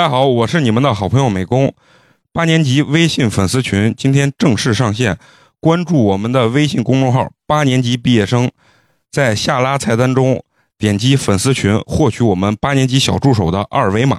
[0.00, 1.74] 大家好，我是你们的好朋友美工。
[2.32, 5.18] 八年级微信粉丝群今天正式上线，
[5.60, 8.50] 关注我们的微信公众号“八年级毕业生”，
[9.12, 10.42] 在下拉菜单中
[10.78, 14.18] 点击粉丝群，获取我们八年级小助手的二维码，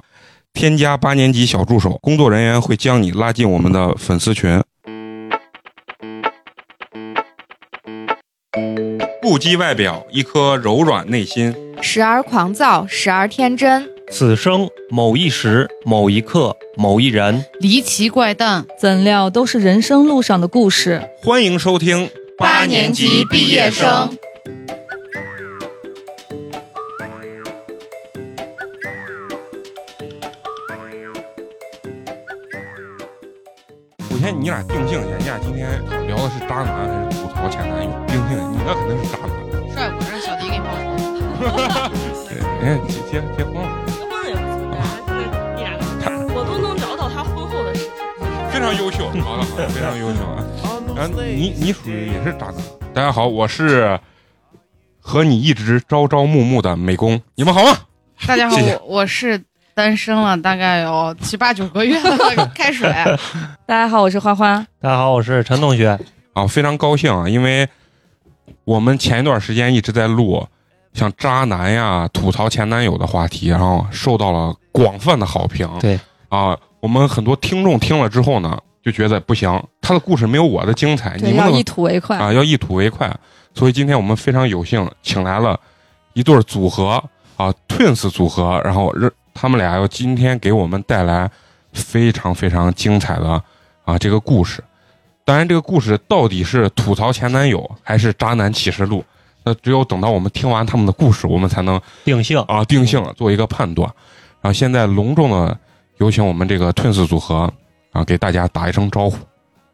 [0.52, 4.62] 添加八年级小助手，工作人员会将你拉进我们的粉丝群。
[9.20, 11.52] 不羁外表，一颗柔软内心。
[11.80, 13.90] 时而狂躁，时而天真。
[14.12, 21.08] 此生某一时、某一刻、某一人，离奇怪诞，怎料都是人生路上的故事。
[21.22, 24.14] 欢迎收听八年级毕业生。
[34.10, 37.90] 首先，你俩定性一下，你俩今天聊的是渣男还是吐槽前男友？
[38.06, 39.30] 定性，你那肯定是渣男。
[39.72, 40.82] 帅，我让小迪给你报仇。
[42.62, 43.81] 哎，结结结婚了
[48.62, 50.44] 常优秀，好的好的，非常优秀啊。
[50.94, 52.54] 然后你你属于也是渣男。
[52.94, 53.98] 大家好，我是
[55.00, 57.76] 和你一直朝朝暮暮的美工，你们好吗？
[58.24, 59.42] 大家好，谢谢我我是
[59.74, 62.88] 单身了大概有七八九个月了， 开水。
[63.66, 64.64] 大家好，我是欢欢。
[64.80, 65.98] 大家好，我是陈同学。
[66.34, 67.68] 啊，非常高兴啊，因为
[68.62, 70.46] 我们前一段时间一直在录
[70.92, 75.68] 像渣男呀、吐槽前男友的话题，然后受到了广泛的好评。
[75.80, 79.48] 对啊，我们很多听众听了之后呢，就觉得不行，
[79.80, 82.18] 他的故事没有我的精彩，你对，们要一吐为快。
[82.18, 83.08] 啊，要一吐为快。
[83.54, 85.58] 所以今天我们非常有幸请来了
[86.14, 87.00] 一对儿组合
[87.36, 91.30] 啊，Twins 组合，然后让他们俩要今天给我们带来
[91.72, 93.40] 非常非常精彩的
[93.84, 94.60] 啊这个故事。
[95.24, 99.04] 当然，这个故事到底是吐槽前男友还是渣男启示录，
[99.44, 103.88] 那只有等到我们听完他们的故事，我们才能定性啊定性做一个判断。
[104.40, 105.56] 然后现在隆重的
[106.02, 107.48] 有请我们这个 Twins 组合
[107.92, 109.16] 啊，给大家打一声招呼。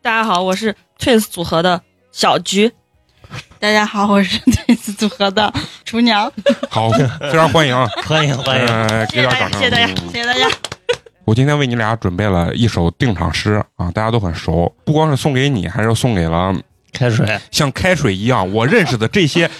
[0.02, 1.80] 大家好，我是 Twins 组合的
[2.12, 2.70] 小菊。
[3.58, 5.50] 大家好，我是 Twins 组合的
[5.86, 6.30] 厨娘。
[6.68, 7.88] 好，非常欢迎啊！
[8.04, 8.66] 欢迎欢迎。
[8.66, 9.60] 呃，给谢谢大家，点掌声。
[9.60, 10.54] 谢谢大家，嗯谢谢大家。
[11.24, 16.54] 我今天为你俩准备了一首定场诗啊，大家都很熟，不光是送给你，还是送给了
[16.92, 19.50] 开水，像开水一样我认识的这些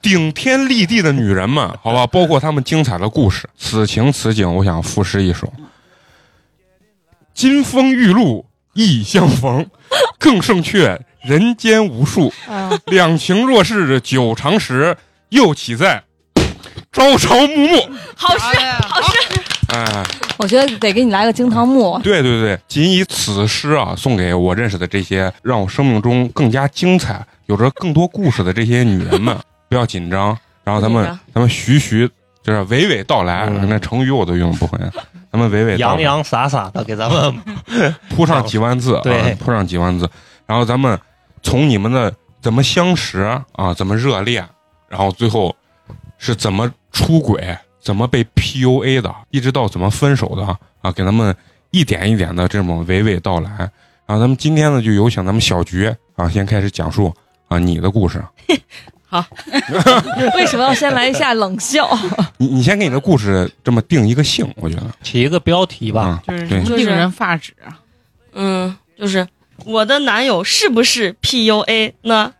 [0.00, 3.46] 顶天立地的女人们，好吧，包括她们精彩的故事。
[3.58, 5.52] 此情此景，我想赋诗一首：
[7.34, 9.66] 金风玉露一相逢，
[10.18, 12.32] 更胜却人间无数。
[12.86, 14.96] 两情若是久长时，
[15.30, 16.02] 又岂在
[16.92, 17.76] 朝朝暮暮？
[18.14, 18.58] 好诗，
[18.88, 19.18] 好诗。
[19.68, 20.04] 哎。
[20.36, 21.98] 我觉得得给你来个惊堂木。
[22.02, 29.34] 对对对，仅以此诗啊，送给我认识的这些让我生命中更加精彩、有着更多故事的这些女人们，
[29.70, 32.10] 不要紧张，然后咱们咱们徐徐
[32.42, 34.76] 就是娓娓道来，嗯那成语我都用不会，
[35.34, 37.42] 咱们娓娓，洋洋洒洒的给咱们
[38.08, 40.08] 铺上几万字， 对啊，铺上几万字，
[40.46, 40.96] 然后咱们
[41.42, 43.18] 从你们的怎么相识
[43.54, 44.46] 啊，怎么热恋，
[44.88, 45.52] 然后最后
[46.18, 50.46] 是怎么出轨，怎么被 PUA 的，一直到怎么分手的
[50.80, 51.34] 啊，给咱们
[51.72, 53.50] 一点一点的这么娓娓道来。
[54.06, 57.12] 然后咱们今天呢，就有请咱们小菊啊，先开始讲述
[57.48, 58.24] 啊你的故事。
[60.34, 61.88] 为什么要先来一下冷笑？
[62.38, 66.02] 你你先给你的故事这么定一个性，我觉得起一个标题吧。
[66.02, 67.78] 啊，就是令人发指啊！
[68.32, 69.26] 嗯，就是
[69.64, 72.32] 我的男友是不是 PUA 呢？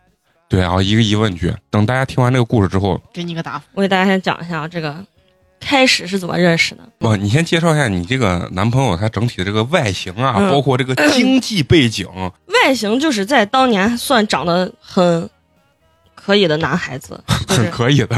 [0.47, 1.53] 对啊，一个疑问句。
[1.69, 3.65] 等大家听完这个故事之后，给你个答复。
[3.73, 5.03] 我给大家先讲一下这个
[5.59, 6.83] 开始是怎么认识的。
[6.99, 12.07] 不，你先介绍一下你这个男朋友他整体的这个外形啊，嗯包括这个经济背景，
[12.63, 15.27] 外形就是在当年算长得很
[16.25, 18.15] 可以的男孩子， 是可以的。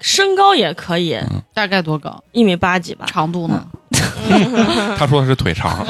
[0.00, 1.16] 身高也可以，
[1.54, 2.22] 大概多高？
[2.32, 3.64] 一米八几吧，长度呢？
[4.98, 5.86] 他说的是腿长，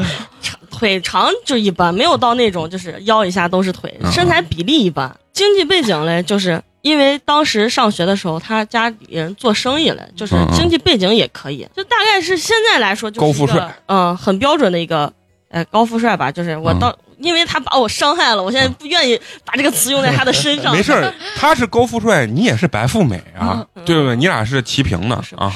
[0.70, 5.14] 腿长就一般，没有到那种就是腰以下都是腿，嗯身材比例一般。
[5.32, 15.12] 经济背景嘞，就是因为当时上学的时候，他家里人做生意嘞，就是经济背景也可以，就大概是现在来说就是一个高富帅，嗯，很标准的一个，
[15.50, 16.30] 呃，高富帅吧。
[16.32, 20.74] 就是我嗯到，因为他把我伤害了，我现在不愿意把这个词用在他的身上。
[20.74, 24.16] 没事儿，他是高富帅，你也是白富美啊，对不对？
[24.16, 25.52] 你俩是齐平的是啊。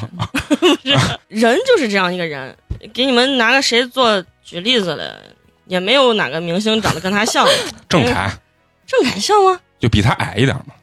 [1.29, 2.55] 人就是这样一个人，
[2.93, 5.21] 给你们拿个谁做举例子的，
[5.67, 7.47] 也没有哪个明星长得跟他像。
[7.89, 8.31] 郑恺
[8.87, 9.59] 郑恺像吗？
[9.79, 10.75] 就比他矮一点嘛，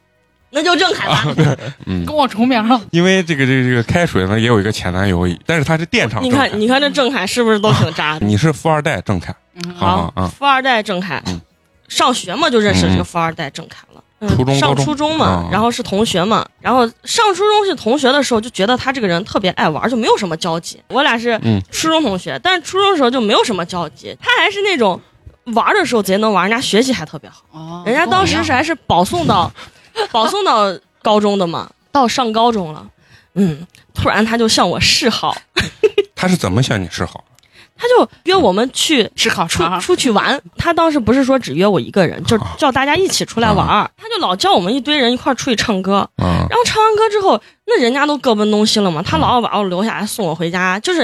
[0.51, 1.25] 那就郑恺吧。
[1.85, 2.79] 嗯，跟我重名了。
[2.91, 6.29] 因为这个这个这个开水呢也有一个前男友，但是他是电厂你。
[6.29, 8.25] 看，你看这郑恺是不是都挺渣的？
[8.25, 11.41] 你是富二代郑恺，嗯，好富二代郑恺嗯，
[11.87, 14.01] 上学嘛就认识这嗯个富二代郑恺了。
[14.19, 20.81] 嗯初中上初中嘛啊，然后是同学嘛，然后上初中是同学的时候，就觉得他这个人特别爱玩，就没有什么交集。
[20.87, 24.17] 我俩是嗯初中同学，但是初中的时候就没有什么交集。
[24.19, 24.99] 他还是那种
[25.53, 27.43] 玩的时候贼能玩，人家学习还特别好。
[27.51, 29.51] 哦人家当时是还是保送到
[30.11, 30.73] 保送到
[31.03, 32.87] 高中的嘛，到上高中了，
[33.35, 35.35] 嗯，突然他就向我示好，
[36.15, 37.23] 他是怎么向你示好？
[37.77, 40.41] 他就约我们去吃烤出肠，出去玩。
[40.57, 43.89] 他当时不是说只约我一个人，就啊叫大家一起出来玩儿。
[43.97, 45.97] 他就老叫我们一堆人一块儿出去唱歌。
[46.15, 51.01] 啊然后唱完歌之后，那人家都各奔东西了嘛，他老要把我留下来送我回家，就是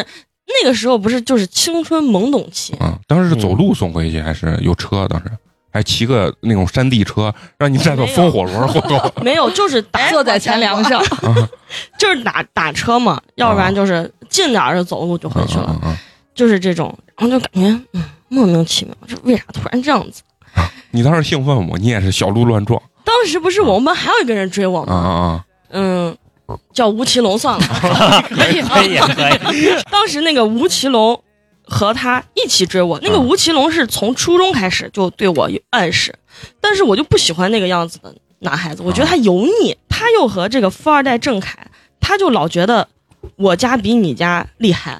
[0.63, 2.97] 那个时候不是就是青春懵懂期，啊！
[3.07, 5.07] 当时是走路送回去，还是有车？
[5.07, 5.31] 当时
[5.73, 9.11] 还骑个那种山地车，让你站到风火轮后头。
[9.23, 11.01] 没有就是打坐在前梁上，
[11.97, 15.97] 就是打打车嘛，要不然就是近点儿就走路就回去了，嗯嗯嗯
[16.33, 20.21] 就是这种，然后就感觉嗯莫名其妙，这为啥突然这样子？
[20.91, 21.77] 你当时兴奋不？
[21.77, 24.95] 你也是小鹿乱撞当时不是我们班还有一个人追我啊吗？
[24.95, 26.17] 啊嗯，
[26.73, 27.65] 叫吴奇隆算了。
[28.29, 31.21] 可以可以可以， 当时那个吴奇隆
[31.63, 36.13] 和他一起追我，那个嗯吴奇隆是从初中开始就对我有暗示，
[36.59, 39.77] 但是我就不喜欢那个样子的男孩子，我觉得他油腻。
[39.87, 41.57] 他又和这个富二代郑恺，
[41.99, 42.87] 他就老觉得
[43.35, 44.99] 我家比你家厉害，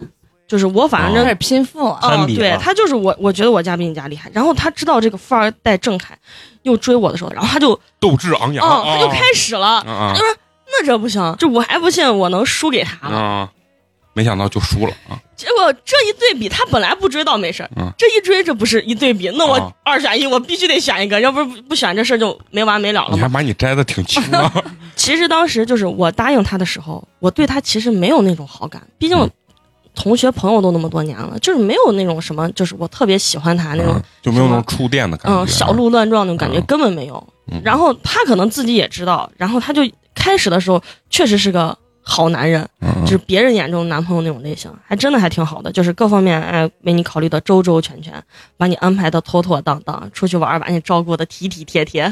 [0.52, 1.98] 就是我反正开始拼富了。
[2.02, 4.30] 嗯，攀比了对他就是我，我觉得我家比你家厉害。
[4.34, 6.14] 然后他知道这个富二代郑恺
[6.64, 9.82] 又追我的时候，然后他就，斗志昂扬哦，他就啊开始了。
[10.14, 10.28] 就说
[10.68, 13.50] 那这不行，就我还不信我能输给他！
[14.14, 15.16] 没想到就输了啊！
[15.38, 23.30] 结果这一对比，他本来不追倒没事儿，嗯这一追这不是一对比，那我啊二选一，我必须得选一个，要不不不选这事儿就没完没了了你还。
[23.30, 24.52] 把你摘的挺轻啊！
[24.98, 29.32] 其实当时就是我答应他的时候，我对他其实没有那种好感，毕竟嗯
[29.94, 35.42] 同学朋友都那么多年了，就是没有那种什么，就是我特别喜欢他那种嗯就没有那种触电的感觉。
[35.42, 37.16] 嗯，小鹿乱撞那种感觉嗯根本没有。
[37.52, 39.82] 嗯然后他可能自己也知道，然后他就
[40.16, 48.14] 开始的时候确实是个好男人，嗯就是别人眼中男朋友那种类型，还真的还挺好的，就是各方面哎为你考虑的周周全全，
[48.56, 52.10] 把你安排的妥妥当当，出去玩把你照顾的体体贴贴，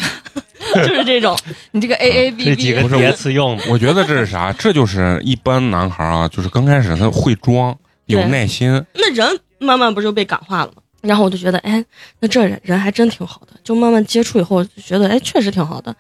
[0.88, 1.38] 就是这种。
[1.72, 3.58] 你这个 A A 这 B 几 B 个叠词用。
[3.58, 4.52] 的，我觉得这是啥？
[4.58, 10.82] 这就是一般男孩啊，就是刚开始他会装，有耐心，那人慢慢不就被感化了吗？
[11.02, 11.84] 然后我就觉得，哎，
[12.20, 15.96] 那这人人还真挺好的，就慢慢接触以后就觉得，哎，确实挺好的，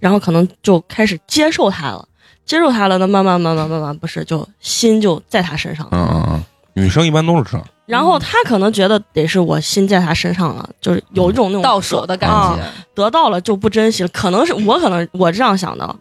[0.00, 2.08] 然后可能就开始接受他了，
[2.44, 6.44] 接受他了，那慢慢慢慢慢慢不是就心就在他身上了，嗯嗯嗯，
[6.74, 12.62] 女生一般都是这样，然后他可能觉得得是我心在他身上了，就是有一种那种到手的感啊觉。
[12.94, 15.96] 得到了就不珍惜了，可能是我可能我这样想的，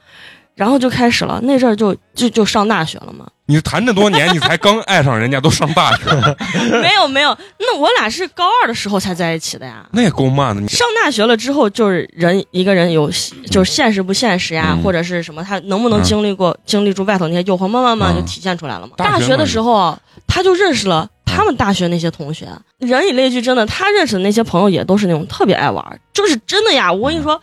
[0.55, 6.35] 然后就开始了，那阵儿就就就上大学了嘛，你谈这多年，你才刚爱上人家，都上大学了，
[6.81, 9.85] 没有没有，那我俩是高二的时候才在一起的呀。
[9.93, 10.61] 那也够慢的。
[10.61, 13.09] 你上大学了之后，就是人一个人有
[13.49, 18.93] 就是现实不现实呀，嗯或者是什么，他能不能嗯经历过、经历住外头那些诱惑，慢慢慢慢就体现出来了嘛。
[18.97, 19.97] 大学大学的时候啊，
[20.27, 22.47] 他就认识了他们大学那些同学。
[22.79, 26.91] 人以类聚，真的，他认识的那些朋友也都是那种特别爱玩儿，就是真的呀。
[26.91, 27.39] 我跟你说，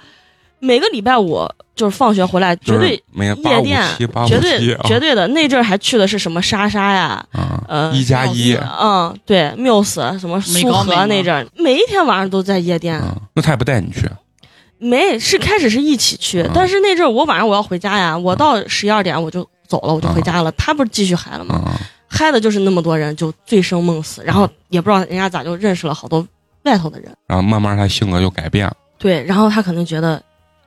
[0.59, 3.81] 每个礼拜五就是放学回来，绝对夜店
[4.27, 5.27] 绝对绝对的。
[5.29, 13.01] 那阵儿还去的是什么莎莎呀，啊，呃，一加一嗯，对，缪斯什么苏荷那阵儿，每一天晚上都在夜店。
[13.01, 14.11] 嗯，那他也不带你去，
[14.79, 20.51] 没，是开始是一起去，嗯但是那阵儿我晚上我要回家呀，我到十一二点我就走了，我就回家了。
[20.53, 21.63] 他不是继续嗨了吗？
[21.65, 21.73] 嗯，
[22.09, 26.27] 嗨的就是那么多人，就醉生梦死，然后也不知道人家咋就认识了好多
[26.65, 27.15] 外头的人。
[27.27, 30.23] 然后慢慢他性格就改变了，对，然后他可能觉得，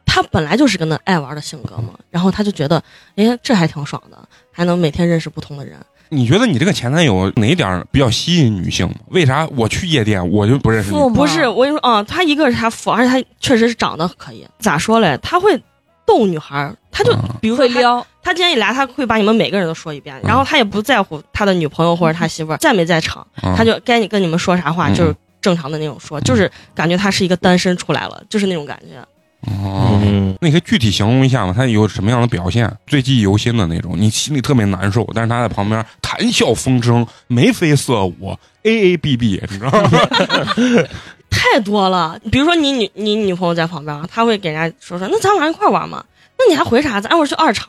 [0.05, 2.81] 他本来就是个那爱玩的性格嘛，然后他就觉得，
[3.15, 4.17] 哎，这还挺爽的，
[4.51, 5.77] 还能每天认识不同的人。
[6.13, 8.93] 你觉得你这个前男友哪一点比较吸引女性？
[9.07, 10.97] 为啥我去夜店我就不认识你？
[10.97, 14.45] 富吗不是，我跟你说啊，他一个是他富，而且他确实是长得可以。
[14.59, 15.17] 咋说嘞？
[15.21, 15.57] 他会
[16.05, 28.99] 逗女孩儿，他就啊比如说他撩，他今天一来，他会把你们每个人都说一遍，然后他也不在乎他的女朋友或者他媳妇儿在没在场，啊他就该你跟你们说啥话嗯就是正常的那种说，就是感觉他是一个单身出来了，就是那种感觉。
[29.51, 29.99] 哦。
[30.03, 31.53] 嗯，那你可以具体形容一下吗？
[31.55, 32.71] 他有什么样的表现？
[32.85, 39.89] 最记忆犹新的那种，你心里特别难受，但是他在旁边谈笑风生，眉飞色舞，A A B B，你知道吗？
[41.31, 46.03] 太多了，比如说你女你女朋友在旁边，她会给人家说说，那咱晚上一块玩嘛？
[46.37, 47.01] 那你还回啥？
[47.01, 47.67] 咱一会儿去二厂。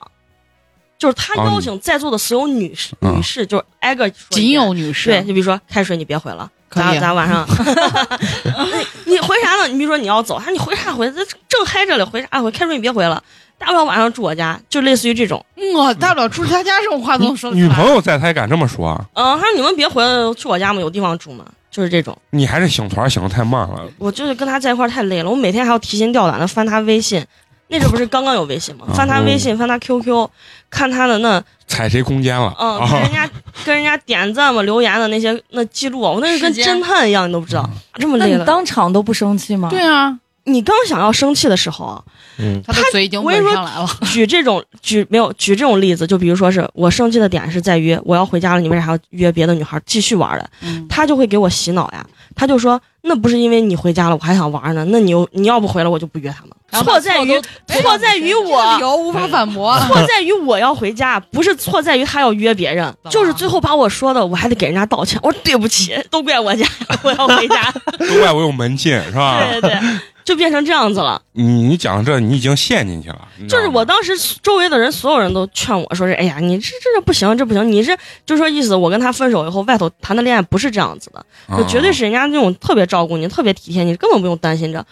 [0.99, 7.45] 就是他哦邀请在座的所有女士，嗯女士就是挨个说仅有女士，对，就比如说开水你别回了，可以咱咱晚上，
[9.07, 9.67] 你回啥呢？
[9.67, 11.11] 你比如说你要走，他说你回啥回？
[11.11, 12.49] 这正嗨着嘞，回啥回？
[12.53, 13.21] 开水你别回了，
[13.59, 15.45] 大不了晚上住我家，就类似于这种。
[15.75, 19.05] 我大不了住他家这种话都能说女朋友在，他也敢这么说啊？
[19.15, 22.17] 嗯，他说你们别回了，去我家嘛，有地方住嘛，就是这种。
[22.31, 23.89] 你还是醒团醒的太慢了。
[23.99, 27.25] 我就是跟他在一块儿太累了，我每天还要提心吊胆的翻他微信，
[27.69, 28.87] 那阵不是刚刚有微信吗？
[28.89, 30.29] 啊翻他微嗯信，翻他 QQ，
[30.71, 32.55] 看他的那踩谁空间了？
[32.61, 33.31] 嗯，啊跟人家
[33.65, 38.45] 跟人家点赞嘛、留言的那些那记录，我那是跟侦探一样，你都不知道，这么那你累了。
[38.45, 39.69] 当场都不生气吗？
[39.71, 42.03] 对啊，你刚想要生气的时候啊，
[42.39, 43.89] 嗯，他嘴已经我跟你说吻上来了。
[44.13, 50.51] 举这种举没有举这种例子，就比如说是我生气的点是在于我要回家了，你为啥要约别的女孩继续玩的？
[50.63, 56.51] 嗯，他就会给我洗脑呀，他就说那不是因为你回家了我还想玩呢，那你又你要不回来我就不约他们。
[56.73, 58.81] 错在于错在于这个理。
[58.81, 59.79] 由无法反驳。
[59.87, 65.21] 错在于我要回家，不是错在于他要约别人，就是最后把我说的，我还得给人家道歉。
[65.23, 66.67] 我说对不起，都怪我家，
[67.03, 67.71] 我要回家。
[67.99, 69.39] 都怪我有门禁是吧？
[69.39, 69.81] 对对对，
[70.25, 71.21] 就变成这样子了。
[71.33, 73.29] 你你讲这，你已经陷进去了。
[73.49, 74.13] 就是我当时
[74.43, 81.25] 周围的人，所有人都劝我说是，哎呀，你这这这不行，这不行，你这就说意思，我跟他分手以后，外头谈的恋爱不是这样子的，
[81.57, 84.85] 就绝对是人家那种特别照顾你、特别体贴你，根本不用担心这。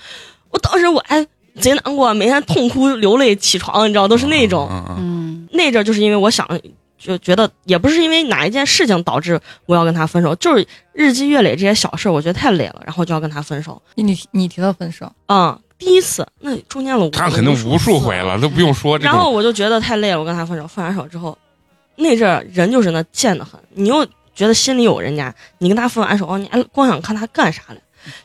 [0.51, 1.25] 我当时我哎
[1.61, 4.69] 贼难过，每天痛哭流泪起床，你知道，都是那种。
[4.71, 6.49] 嗯嗯嗯，那阵就是因为我想，
[7.01, 13.81] 就觉得也不是因为哪一件事情导致我要跟他分手，就是日积月累这些小事儿，我觉得太累了，然后就要跟他分手。
[13.95, 19.31] 你你提到分手，嗯，第一次那中间了无，他肯定无数回了，都不用说这然后。
[19.31, 20.67] 我就觉得太累了，我跟他分手。
[20.67, 21.37] 分完手之后，
[21.97, 24.05] 那阵儿人就是那贱的很，你又
[24.35, 27.81] 觉得心里有人家，你跟他分完手，你还光想看他干啥嘞？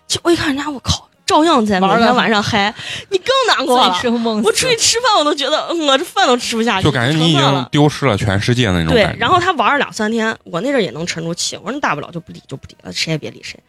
[0.08, 2.74] 就我一看人家，我靠，照样在每天晚上嗨，
[3.10, 3.96] 你更难过了。
[4.44, 7.67] 我出去吃饭，我都觉得嗯我这饭都吃不下去，就感觉你已经。
[7.72, 9.20] 丢失了全世界的那种对感，觉。
[9.20, 13.60] 然后他玩了两三天，我那阵儿也能沉住气，我说你大不了就不理就不理了，谁也别理谁。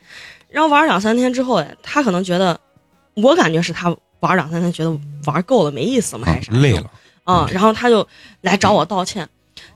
[0.51, 2.59] 然后玩了两三天之后，哎，他可能觉得，
[3.15, 6.59] 我感觉是他玩两三天觉得玩够了没意思嘛，还啊是啥？
[6.59, 6.85] 累了，
[7.25, 8.07] 嗯，然后他就
[8.43, 9.29] 来找我道歉。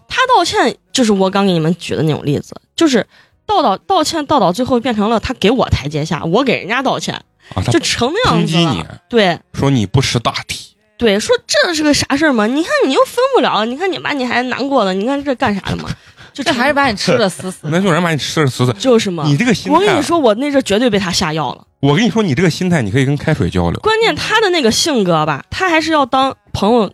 [0.07, 3.07] 他道歉就是我刚给你们举的那种例子，就是
[3.47, 7.23] 道道道歉道到最后变成了他给我台阶下，我给人家道歉，
[7.55, 12.47] 啊，就成那样子抨击你了。，对说你不识大体，对，说这是个啥事儿吗？
[12.47, 15.89] 你看你又分不了，你看你把你还难过了，你看这干啥的嘛？
[16.33, 17.71] 就这还是把你吃的死死的。
[17.71, 18.73] 那就人把你吃的死死。
[18.75, 19.25] 就是嘛。
[19.27, 21.67] 你这个心态啊，我跟你说，我那阵绝对被他下药了。
[21.81, 26.93] 我跟你说，你这个心态，你可以跟开水交流关键他的那个性格吧，他还是要当朋友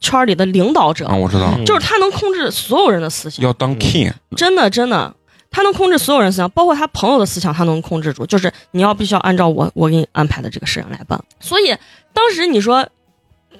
[0.00, 3.44] 圈里的领导者，啊，我知道，嗯就是他能控制所有人的思想。
[3.44, 5.14] 要当 king，真的真的，
[5.50, 8.26] 他能控制所有人思想，包括他朋友的思想，他能控制住。
[8.26, 11.18] 就是你要必须要按照我我给你安排的这个事情来办。
[11.40, 11.74] 所以
[12.12, 12.86] 当时你说，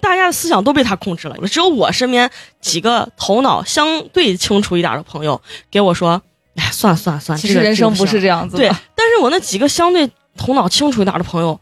[0.01, 2.31] 大家的思想都被他控制了，只有我身边
[2.61, 5.41] 几个头脑相对清楚一点的朋友
[5.71, 6.21] 给我说
[6.57, 8.63] ：“哎，算了算了算了，其实人生不是这这样子的。
[8.63, 11.59] 对。”但是我那几个相对头脑清楚一点的朋友。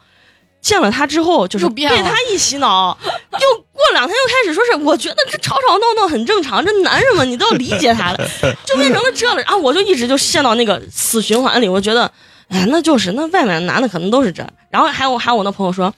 [0.66, 8.28] 见了他之后，就是被他一洗脑，又过两天又开始说是，我觉得这吵吵闹闹很正常，这男人嘛，你都要理解他的，
[8.66, 9.37] 就变成了这了。
[9.42, 12.11] 然后我就一直就陷到那个死循环里，我觉得，
[12.49, 14.44] 哎，那就是那外面的男的可能都是这。
[14.68, 15.94] 然后还有还有我那朋友说，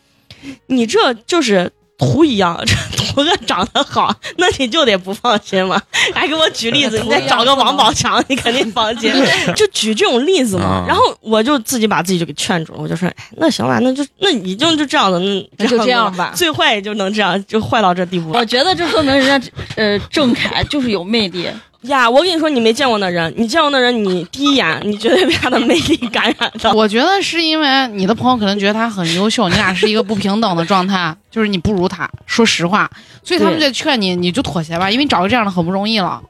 [0.66, 1.72] 你这就是
[2.07, 5.81] 图一样，这图个长得好，那你就得不放心嘛。
[6.14, 9.12] 还给我举例子， 你再找个王宝强，你肯定放心。
[9.57, 10.85] 就举这种例子嘛啊。
[10.87, 21.49] 然后我就自己把自己就给劝住了，我就说，哎，那行吧，那就那你就就这样子，那那就这样吧最坏也就能这样，就坏到这地步我觉得这说明人家呃郑恺就是有魅力，
[21.82, 22.08] 呀！
[22.11, 26.73] 我跟你说，你没见过那人，你见过那人，你第一眼 你绝对被他的魅力感染的。
[26.75, 32.90] 我觉得是因为你的朋友可能觉得他很优秀，你俩是一个不平等的状态， 就是你不如他，说实话，
[33.23, 36.20] 所以他们在劝你，你就妥协吧，因为你找个这样的很不容易了。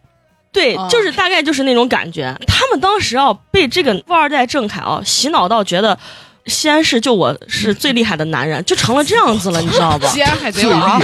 [0.52, 2.34] 对，啊就是大概就是那种感觉。
[2.46, 5.96] 他们当时啊，被这个富二代郑恺啊洗脑到，觉得
[6.46, 10.08] 西安市就我是最厉害的男人，就成了这样子了，你知道吧？
[10.08, 11.00] 西安海贼王，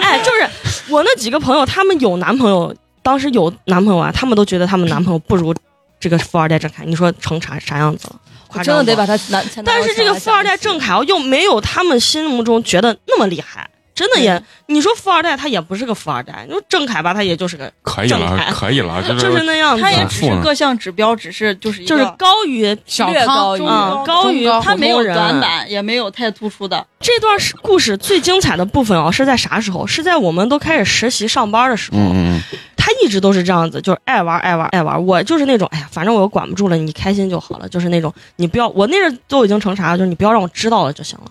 [0.00, 0.48] 哎，就是
[0.88, 5.54] 我那几个朋友，他们有男朋友，当时有男朋友啊，他们都觉得他们男朋友不如
[5.98, 6.84] 这个富二代郑恺。
[6.84, 8.20] 你说成啥啥样子了？
[8.48, 9.16] 我夸张真的得把他
[9.64, 26.86] 但是这个富二代郑恺又没有他们心目中觉得那么厉害，真的也，你说富二代他也不是个富二代，你说郑恺吧，他也就是个可以了，可以了，就 就是那样子，他也只是各项指标，只是就是就是高于略小康高于嗯高于他没有短板，也没有太突出的。
[26.98, 29.86] 这段是故事最精彩的部分哦，是在啥时候？
[29.86, 31.98] 是在我们都开始实习上班的时候。
[31.98, 32.40] 嗯嗯
[32.82, 35.04] 他一直都是这样子，就是爱玩爱玩爱玩。
[35.06, 37.68] 我就是那种，哎呀，反正我又管不住了，你开心就好了。
[37.68, 41.26] 就是那种，你不要，我那阵都已经成啥了，就是你不要让我知道了就行了。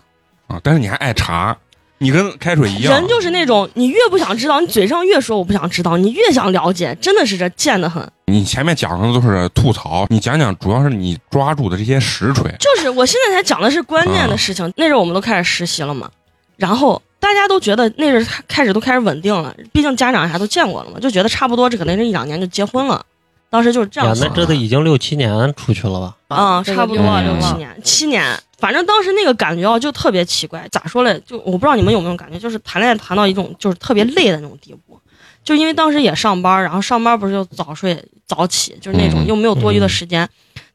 [0.49, 1.57] 嗯啊，但是你还爱查，
[2.01, 8.09] 你跟开水一样，人就是那种，你越不想知道，你嘴上越说我不想知道，你越想了解，真的是这贱的很。
[8.25, 12.49] 你前面讲的都是吐槽，你讲讲主要是你抓住的这些实锤。
[12.59, 14.65] 就是我现在才讲的是关键的事情。
[14.77, 16.09] 那阵儿我们都开始实习了嘛，
[16.55, 23.05] 然后大家都觉得那阵儿开始都开始稳定了，毕竟家长啥都见过了嘛，就觉得差不多，这可能是一两年就结婚了。
[23.49, 26.35] 当时就是这样呀，想那这都已经六七年出去了吧？
[26.35, 28.39] 啊、这个差不多六七年，七年。
[28.59, 30.67] 反正当时那个感觉啊，就特别奇怪。
[30.69, 31.21] 咋说嘞？
[31.25, 34.99] 就我不知道你们有没有感觉，就是谈恋爱谈到一种就是特别累的那种地步。
[35.43, 40.27] 就因为当时也上班，然后上班不是就早睡早起，就是那种嗯又没有多余的时间。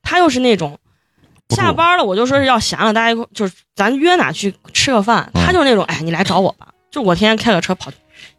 [0.03, 0.79] 他又是那种
[1.51, 5.31] 下班了，我就说是要闲了，大家一块就是咱约哪去吃个饭。
[5.35, 6.69] 嗯他就是那种，哎，你来找我吧。
[6.91, 7.91] 就我天天开个车跑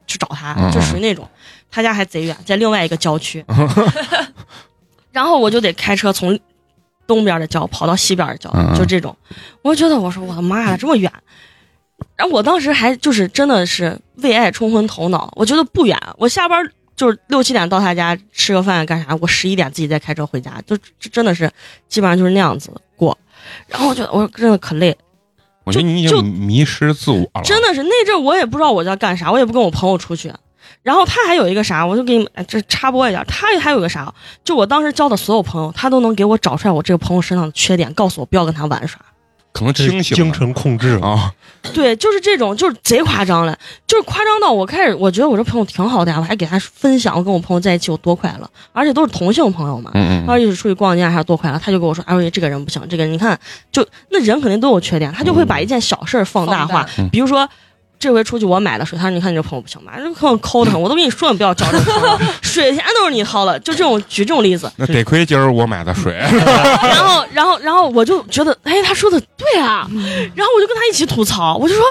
[0.07, 1.29] 去找他，嗯就属于那种，
[1.69, 3.45] 他家还贼远，在另外一个郊区。
[5.13, 6.37] 然后我就得开车从
[7.07, 9.15] 东边的郊跑到西边的郊，就这种。
[9.61, 11.11] 我就觉得我说我的妈呀，这么远。
[12.17, 21.49] 然后我当时还就是真的是为爱冲昏头脑，我觉得不远，我下班就是六七点到他家吃个饭干啥，我十一点自己再开车回家，就这真的是
[21.87, 23.17] 基本上就是那样子过。
[23.67, 24.97] 然后我觉得我真的可累，
[25.63, 27.41] 我觉得你已就经迷失自我了。
[27.43, 30.33] 真的是那阵我也不知道我在干啥，我也不跟我朋友出去。
[30.85, 34.13] 然后他还有一个啥，我就给你们哎这插播一下，他还有个啥，
[34.43, 39.01] 就我当时交的所有朋友，他都能给我找出来我这个朋友身上的缺点，告诉我不要跟他玩耍。
[39.51, 40.99] 可能这清醒精神控制。
[41.01, 41.33] 啊，啊，
[41.73, 49.89] 对，就是这种，就是贼夸张了，就是夸张到我开始，我觉得我这朋友挺好的呀，我还给他分享我跟我朋友在一起有多快乐，而且都是同性朋友嘛。
[49.95, 53.39] 嗯嗯然后一起出去逛街还是多快乐，他就跟我说：“哎呦，这个人不行，这个人你看，
[53.71, 56.85] 就那人肯定都有缺点，他就会把一件小事儿放大化。
[56.99, 57.09] 嗯。
[57.09, 57.49] 比如说，
[57.99, 59.93] 这回出去我买的水，他说：你看你这朋友不行吧？
[59.97, 64.71] 这朋友抠的很，我都跟你说你不要交这个朋友， 水钱都是你掏的，就这种举这种例子。
[64.77, 69.87] 那得亏今儿我买的水， 然后，然后，然后我就觉得，哎，他说的对啊，
[70.35, 71.83] 然后我就跟他一起吐槽，我就说，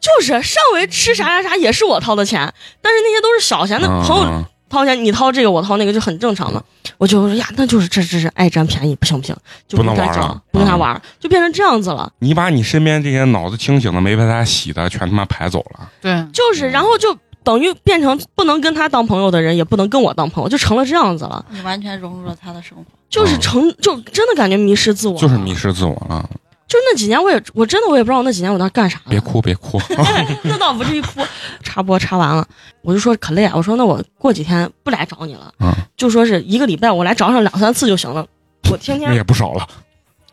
[0.00, 6.62] 就是上回吃啥啥啥也是我掏的钱，但是那些都是小钱，那朋友嗯掏钱，你掏这个我掏那个就很正常嘛。
[6.98, 9.36] 我就说呀，那就是这这是爱占便宜，不行不行，
[9.68, 12.12] 就不能玩了，不跟他嗯玩儿，就变成这样子了。
[12.20, 15.88] 你把你身边这些脑子清醒的没被他洗的全他妈排走了。
[16.00, 21.44] 对，就是，然后就等于变成不能跟他当朋友的人，也不能跟我当朋友，就成了这样子了。
[21.50, 22.84] 你完全融入了他的生活。
[23.10, 25.54] 就是成，就真的感觉迷失自我，就是迷。
[25.54, 26.28] 失自我了。
[26.66, 28.98] 就那几年，我也我真的我也不知道那几年我在干啥。
[29.10, 29.78] 别哭，别哭。
[30.44, 31.20] 那倒不至于哭。
[31.62, 32.46] 插播插完了，
[32.80, 38.26] 我就说可累啊，我说那我过几天不来找你了，嗯就说是一个礼拜我来找上两三次就行了。
[38.70, 39.68] 我天那天也不少了。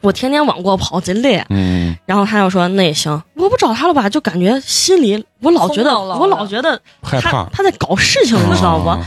[0.01, 1.43] 我天天往过跑，贼累。
[1.49, 7.49] 嗯，然后他又说那也行，我不找他了吧，就感觉心里我老觉得我老觉得他害怕。
[7.51, 8.89] 他在搞事情，你知道不？
[8.89, 8.99] 啊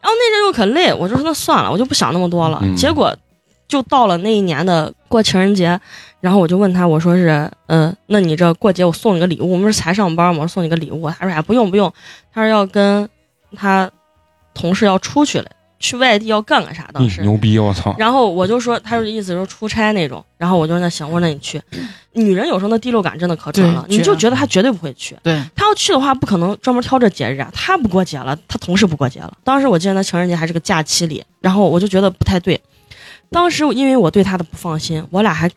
[0.00, 2.60] 然后那阵又可累，我就说那算了，我就不想那么多了。
[2.62, 3.14] 嗯结果
[3.66, 5.78] 就到了那一年的过情人节，
[6.20, 10.42] 然后我就问他，我说是，嗯、那你这过节我送你个礼物，我们不是才上班吗？
[10.42, 11.92] 我送你个礼物，他说哎不用不用，
[12.32, 13.10] 他说要跟
[13.56, 13.90] 他
[14.54, 17.22] 同事要出去了，去外地要干个啥，当时。
[17.22, 17.58] 嗯牛逼！
[17.58, 17.94] 我操！
[17.98, 20.24] 然后我就说，他就意思说出差那种。
[20.36, 21.60] 然后我就说那行，我说那你去。
[22.12, 25.16] 女人有时候那第六感真的可准了，你就觉得她绝对不会去。
[25.22, 27.50] 对，他要去的话，不可能专门挑这节日啊。
[27.54, 29.32] 她不过节了，她同事不过节了。
[29.44, 32.60] 当时我记得那情人节还是个假期里，然后我就觉得不太对。
[33.30, 35.48] 当时因为我对他的不放心，我俩还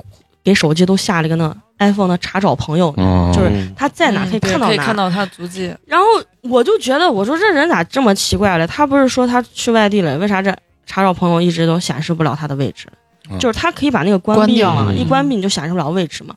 [0.43, 4.67] 给手机都下了一个那 iPhone 的查找朋友，嗯，就是嗯他在哪可以看到哪。
[4.67, 5.73] 可以看到他足迹。
[5.85, 6.05] 然后
[6.41, 8.67] 我就觉得，我说这人咋这么奇怪嘞？
[8.67, 12.87] 他不是说他去外地了，为啥这查找朋友一直都显示不了他的位置？
[13.29, 16.35] 嗯就是他可以把那个关闭嘛，嗯一关闭你就显示不了位置嘛。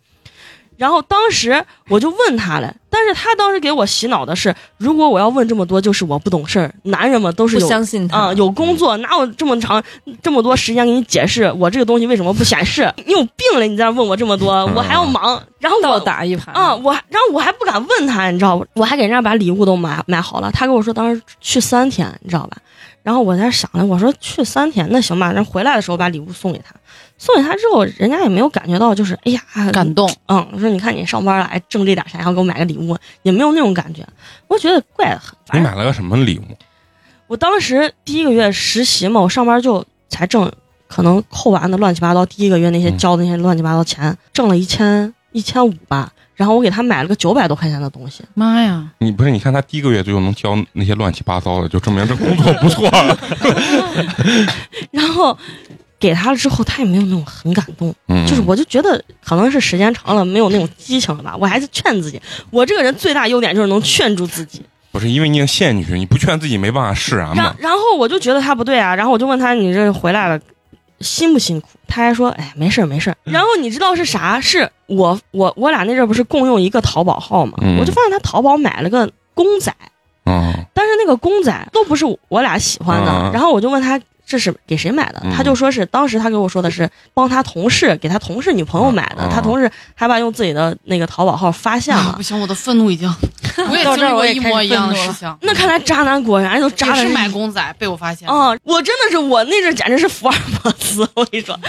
[0.85, 6.71] 然后当时我就问他了，但是他当时给我洗脑的是，如果我要问这么多，就是我不懂事儿。
[6.83, 9.83] 男人嘛都是不有相信他啊、有工作，哪有这么长
[10.23, 12.93] 这么多时间给你解释我这个东西为什么不显示？
[13.07, 15.43] 你有病了，你在那问我这么多，我还要忙。
[15.59, 18.67] 然后倒我打一盘啊、我然后我还不敢问他，你知道不？
[18.75, 20.53] 我还给人家把礼物都买买好了。
[20.53, 22.59] 他跟我说当时去三天，你知道吧？
[23.03, 26.75] 然后我在想了，我说去三天那行吧，然后回来的时候把礼物送给他。
[27.19, 29.41] 送给他之后，人家也没有感觉到就是哎呀
[29.73, 30.11] 感动。
[30.27, 34.07] 嗯，我说你看你上班了，还挣这点钱，然后给我买个礼物，也没有那种感觉。
[34.49, 35.61] 我觉得怪得很。
[35.61, 36.57] 你买了个什么礼物？
[37.27, 40.51] 我当时第一个月实习嘛，我上班就才挣，
[40.89, 46.13] 可能扣完的乱七八糟，第一个月那些嗯交的那些乱七八糟钱，挣了一千一千五吧。
[46.37, 48.91] 然后我给他买了个九百多块钱的东西，妈呀！
[48.99, 49.31] 你不是？
[49.31, 52.91] 你看他第一个月就能交那些乱七八糟的，就证明这工作不错。
[54.91, 55.39] 然后
[55.99, 61.37] 给他了之后，他也没有那种很感动，嗯，就是我就觉得可能是时间长了没有那种激情了吧。
[61.39, 64.63] 我还是劝自己，我这个人最大优点就是能劝住自己。
[64.93, 67.35] 不是因为你已经陷进去，你不劝自己没办法释然嘛。
[67.35, 70.41] 然然后我就觉得他不对啊，然后我就问他你这回来了
[71.01, 71.69] 辛不辛苦？
[71.89, 73.17] 他还说哎没事儿没事儿。
[73.25, 74.41] 然后你知道是啥？
[74.41, 77.59] 是我我我俩那阵儿不是共用一个淘宝号嘛？
[77.63, 79.75] 嗯我就发现他淘宝买了个公仔，
[80.27, 83.11] 嗯但是那个公仔都不是我俩喜欢的。
[83.11, 92.03] 嗯然后我就问他这是给谁买的，嗯他就说是当时他给我说的是帮他同事给他同事女朋友买的，嗯他同事害怕用自己的那个淘宝号发现了。
[92.03, 93.13] 啊不行，我的愤怒已经，
[93.71, 95.37] 我也到这儿经历过一模一样的愤怒了事情。
[95.43, 98.29] 那看来渣男果然就渣的也是买公仔被我发现。
[98.29, 101.59] 啊、我真的是我那阵简直是福尔摩斯，我跟你说。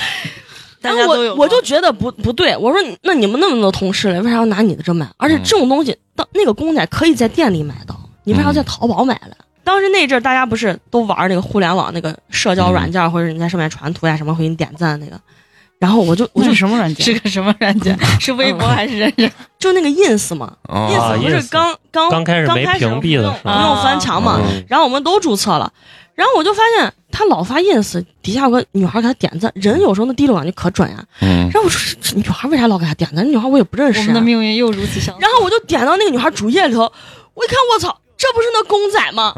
[0.81, 5.09] 大家都有我我就觉得不不对，我说那你们那么多同事了，为啥要拿你的这买？
[5.17, 9.35] 而且这种东西，当那个公仔可以在店里买到，你为啥要在淘宝买了？
[9.65, 15.19] 当时那阵儿大家不是都玩那个互联网那个社交软件，或者你在上面传图呀什么会给你点赞那个，
[15.79, 17.03] 然后我就我那就是什么软件？
[17.03, 17.97] 是个什么软件？
[18.21, 19.29] 是微博还是人人？
[19.59, 25.73] 就那个 ins 嘛啊，ins 不是刚刚刚开始没屏蔽的时候不用翻墙嘛，嗯然后我们都注册了，
[26.13, 31.03] 然后我就发现他老发 ins，底下有个女孩给他点赞，人有时候那第六感就可准呀。
[31.21, 33.25] 嗯然后我说女孩为啥老给他点赞？
[33.25, 34.23] 那女孩我也不认识、我们的啊。
[34.23, 35.21] 命运又如此相似。
[35.21, 36.81] 然后我就点到那个女孩主页里头，
[37.33, 39.35] 我一看，我操，这不是那公仔吗？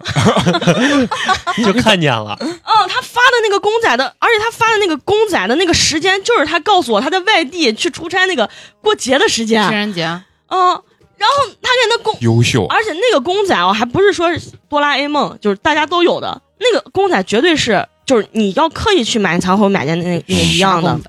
[1.66, 8.50] 就看见了，嗯， 他发的那个公仔的，而且他发的那个公仔的那个时间，就是他告诉我他在外地去出差那个
[8.82, 9.64] 过节的时间。
[9.64, 10.04] 情人节，
[10.48, 10.70] 嗯，
[11.18, 14.30] 然后他给那公，优秀，而且那个公仔哦，还不是说
[14.70, 16.42] 哆啦 A 梦，就是大家都有的。
[16.60, 21.00] 那个公仔，绝对是就是你要刻意去买，你才会买见那那个一样的。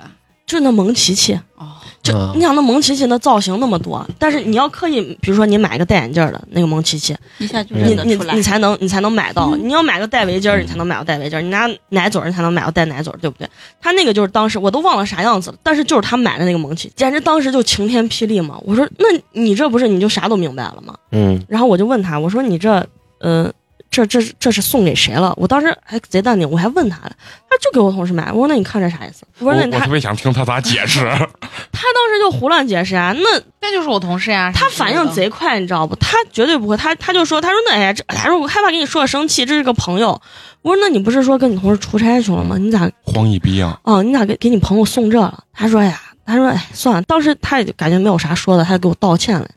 [0.47, 1.39] 就是那蒙奇奇。
[1.57, 1.77] 哦，
[2.09, 8.49] 就嗯你想那蒙奇奇的造型那么多，但是你要刻意，比如说你买一个戴眼镜的那个蒙奇奇，一下就你你你。
[8.49, 9.55] 才能你才能买到。
[9.57, 13.47] 你要买个戴围巾儿，你才能买到戴围巾儿；你拿奶嘴儿，你才能买到戴奶嘴儿，对不对？
[13.79, 18.59] 他那个就是当时我都忘了啥样子了，但是就是他买的那个蒙奇，简直当时就晴天霹雳嘛！
[18.65, 20.95] 我说，那你这不是你就啥都明白了吗？
[21.13, 22.87] 嗯，然后我就问他，我说你这，
[23.21, 23.53] 呃，
[23.91, 25.33] 这这这是送给谁了？
[25.37, 27.13] 我当时还贼淡定，我还问他了，
[27.49, 28.31] 他就给我同事买。
[28.31, 29.25] 我说那你看这啥意思？
[29.39, 31.01] 我我说那他我特别想听他咋解释。
[31.73, 34.53] 他当时就胡乱解释啊，那那就是我同事呀。
[34.55, 35.97] 他反应贼快，你知道不？
[35.97, 40.21] 他绝对不会，他他就说，他说那哎呀，这他说我害怕给你说生气，这是个朋友。
[40.63, 42.57] 我说那你不是说跟你同事出差去了吗？
[42.59, 44.03] 你咋慌一逼啊，哦？
[44.03, 45.45] 你咋给给你朋友送这了？
[45.55, 49.49] 他说哎呀，他说哎算了，当时他也感觉没有啥说的，他就给我道歉了。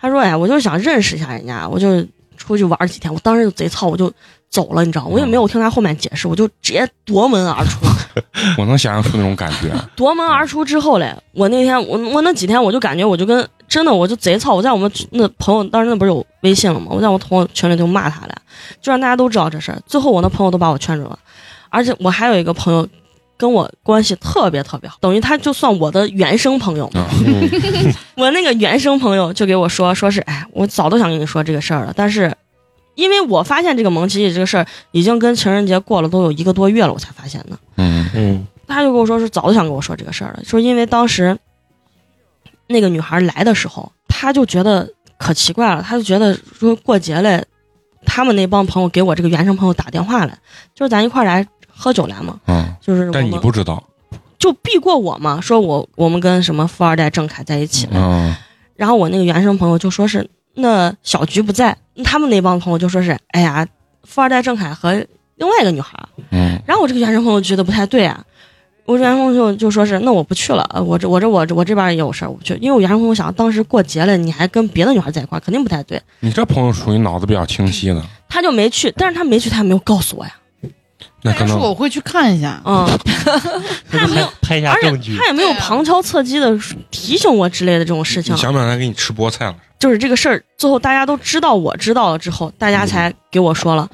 [0.00, 2.04] 他说哎，我就是想认识一下人家，我就
[2.38, 3.12] 出去玩几天。
[3.12, 4.10] 我当时就贼操，我就
[4.48, 5.10] 走了，你知道吗？
[5.12, 7.78] 我也没有听他后面解释，我就直接夺门而出。
[8.56, 9.70] 我能想象出那种感觉。
[9.94, 16.86] 夺门而出之后嘞，我那天我我那几天我就感觉我就跟真的我就贼操，我在我们那朋友当时那不是有微信了吗？
[16.90, 18.34] 我在我朋友圈里就骂他了，
[18.80, 19.78] 就让大家都知道这事儿。
[19.86, 21.18] 最后我那朋友都把我劝住了，
[21.68, 22.88] 而且我还有一个朋友
[23.38, 26.90] 跟我关系特别特别好，等于他就算我的原生朋友。
[28.16, 32.36] 我那个原生朋友就给我说，说是哎，我早都想跟你说这个事儿了，但是
[32.96, 37.56] 因为我发现这个蒙奇奇这个事儿已经跟情人节过了都有一个多月了，我才发现的。
[37.76, 41.38] 嗯嗯他就跟我说是早就想跟我说这个事儿了，说因为当时
[42.66, 47.42] 那个女孩来的时候，他就觉得可奇怪了，他就觉得说过节嘞，
[48.04, 50.36] 他们那帮朋友给我这个原生朋友打电话来，
[50.74, 51.46] 就是咱一块来
[51.78, 53.82] 喝酒来嘛，嗯，就是我但你不知道。
[54.38, 58.34] 就避过我嘛，说我我们跟什么富二代郑恺在一起了，嗯。
[58.76, 63.66] 然后我那个原生朋友就说是那小菊不在，他们那帮朋友就说是哎呀，
[64.04, 64.92] 富二代郑恺和
[65.36, 65.98] 另外一个女孩。
[66.30, 66.60] 嗯。
[66.66, 68.24] 然后我这个原生朋友觉得不太对啊，
[68.84, 80.32] 我这原生朋友就说是那我不去了，呃我这我这我这我这边也有事儿，我不去，因为我原生朋友想当时过节了，你还跟别的女孩在一块儿，肯定不太对，你这朋友属于脑子比较清晰的，他就没去，但是他没去，他也没有告诉我呀，
[81.28, 82.60] 那可能我会去看一下。
[82.64, 82.86] 嗯，
[83.90, 86.58] 他没有拍一下而且证据他，也没有旁敲侧击的
[86.90, 89.54] 提醒我之类的这种事情你，想不想来给你吃菠菜了？
[89.78, 93.88] 就是这个事儿，最后大家都知道我知道了之后，大家才给我说了，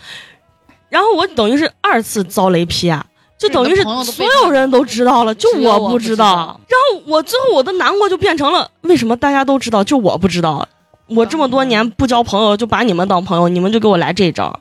[0.89, 3.05] 然后我等于是二次遭雷劈啊。
[3.37, 10.67] 就等于是所有人都知道了，就我不不知知道然后我最后我的难过就变成了，为什么大家都知道，就我不知道？
[11.09, 14.61] 我这么多年不交朋友，就把你们当朋友，你们就给我来这招。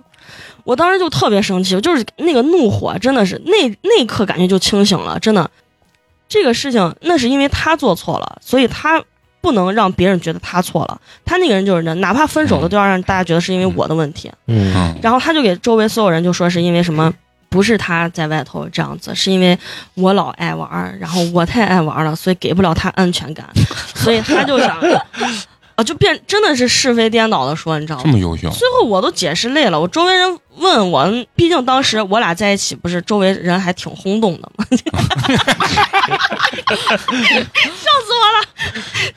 [0.64, 5.50] 我当时就特别生气，就是那个怒火，真的是那那一刻感觉就清醒了，真的。
[6.30, 9.04] 这个事情那是因为他做错了，所以他
[9.40, 11.00] 不能让别人觉得他错了。
[11.24, 14.32] 他那个人就是这，哪怕分手了，都要让大家觉得是因为我的问题。
[14.48, 17.14] 嗯嗯然后他就给周围所有人就说是因为什么，
[17.50, 19.56] 不是他在外头这样子，是因为
[19.94, 23.48] 我老爱玩儿，然后我太爱玩儿了，所以给不了他安全感，
[23.94, 24.80] 所以他就想，
[25.76, 28.04] 啊，就变真的是是非颠倒的说，你知道吗？
[28.06, 34.86] 这么优秀，最后我都解释累了，我周围人问我，毕竟当时我俩在一起，不是周围人还挺轰动的嘛， 笑
[36.76, 38.46] 死我了！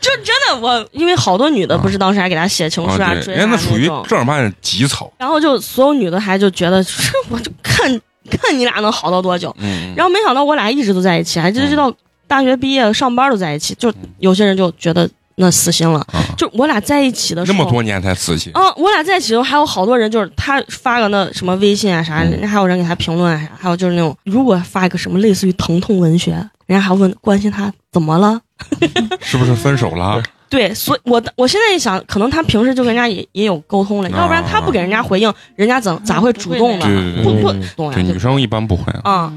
[0.01, 5.13] 就真的我，因为好多女的不是当时还给他写情书啊、追人家那属于正儿八经急草。
[5.19, 6.85] 然后就所有女的还就觉得，
[7.29, 7.89] 我就看
[8.31, 9.55] 看你俩能好到多久。
[9.59, 11.93] 嗯，然后没想到我俩一直都在一起，还一直到
[12.27, 13.75] 大学毕业上班都在一起。
[13.75, 16.21] 就有些人就觉得那死心了，啊。
[16.37, 22.31] 就我俩在一起的时候，那么多年才死去，啊，我俩在一起的时候还有好多人，就是他发个那什么微信啊啥，嗯。
[22.31, 26.33] 人家还有人给他评论啊啥，还有就是那种如果发一个什么类似于疼痛文学，
[26.67, 28.41] 人家还问关心他怎么了。
[29.21, 30.23] 是不是分手了？
[30.49, 36.87] 对，所以我我现在一想，可能他平时就跟人家也也有沟通了，要不然他不给人家回应，人家怎咋会主动呢？
[37.23, 37.35] 不
[37.77, 39.33] 不女生一般不会啊。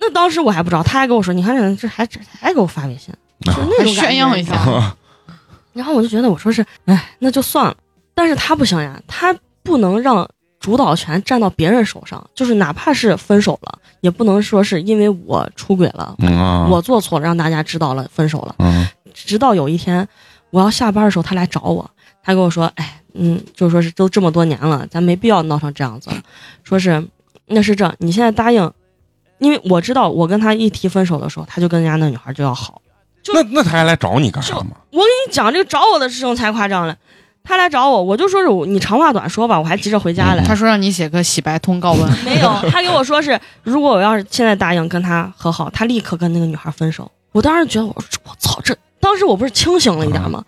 [0.00, 4.54] 那当时我还不知道，他还跟我说，你看这这还这还给我发微信，就是那种炫耀一下。
[5.74, 7.76] 然后我就觉得，我说是，哎，那就算了。
[8.14, 10.26] 但是他不行呀，他不能让
[10.60, 18.54] 主导权站到别人手上，就是哪怕是分手了，也不能说是因为我出轨了，嗯啊，我做错了，让大家知道了分手了。
[18.60, 20.06] 嗯直到有一天
[20.50, 21.88] 我要下班的时候，他来找我，
[22.22, 26.10] 他跟我说，哎，嗯，就说是都这么多年了，咱没必要闹成这样子。
[26.62, 27.06] 说是
[27.46, 28.72] 那是这，你现在答应，
[29.38, 32.80] 因为我知道我跟他一提分手的时候，他就跟人家那女孩就要好。
[33.32, 34.72] 那那他还来找你干啥嘛？
[34.90, 36.96] 我跟你讲，这个找我的事情才夸张了。
[37.46, 40.42] 他来找我，我就说是我你长话短说吧，我还急着回家嘞。
[40.46, 47.10] 他说让你写个洗白通告文，没有，他给我说是，如果我要是现在答应跟他和好，他立刻跟那个女孩分手。
[47.32, 50.42] 我当时觉得，我说我操，这当时我不是清醒了一点吗？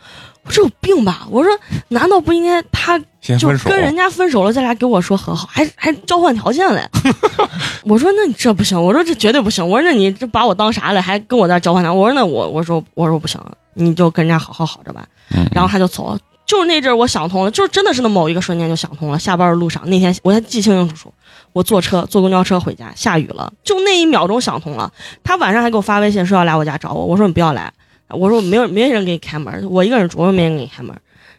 [0.47, 1.27] 我说有病吧？
[1.31, 1.53] 我说
[1.89, 6.89] 难道不应该他就跟人家分手了再来给我说和好，还还交换条件嘞？
[7.85, 9.67] 我说那你这不行，我说这绝对不行。
[9.69, 11.03] 我说那你这把我当啥了？
[11.03, 11.99] 还跟我在这交换条件？
[11.99, 13.41] 我说那我我说我说不行，
[13.75, 15.05] 你就跟人家好好好着吧。
[15.35, 16.19] 嗯然后他就走了。
[16.47, 19.19] 就是那阵儿我想通了，就是真的是那某一个瞬间就想通了。
[19.19, 21.13] 下班的路上那天我还记清清楚楚，
[21.53, 24.93] 我坐车坐公交车回家，下雨了，就那一秒钟想通了。
[25.25, 27.73] 他晚上还给我发微信说要来我家找我，我说你不要来，
[28.09, 30.95] 我说我没有没人给你开门，我一个人住，我没人给你开门。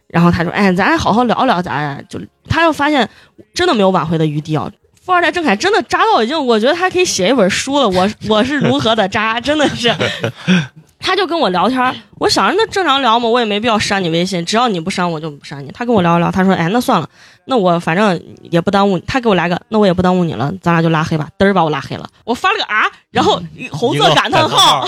[0.08, 3.08] 然后他说，哎，咱好好聊聊，咱就他又发现
[3.53, 4.71] 真的没有挽回的余地啊。
[5.01, 7.88] 富二代郑恺真的渣到已经，我觉得他可以写一本书了。
[7.88, 9.93] 我我是如何的渣，真的是。
[10.99, 15.71] 他就跟我聊天儿，我想着那正常聊嘛，我也没必要删你微信，只要你不删我就不删你。
[15.73, 17.07] 他跟我聊一聊，他说，哎，那算了，
[17.45, 19.03] 那我反正也不耽误你。
[19.07, 21.29] 他给我来个，那我也不耽误你了，咱俩就拉黑吧。
[21.38, 24.88] 嘚儿把我拉黑了，我发了个啊，然后红色感叹号，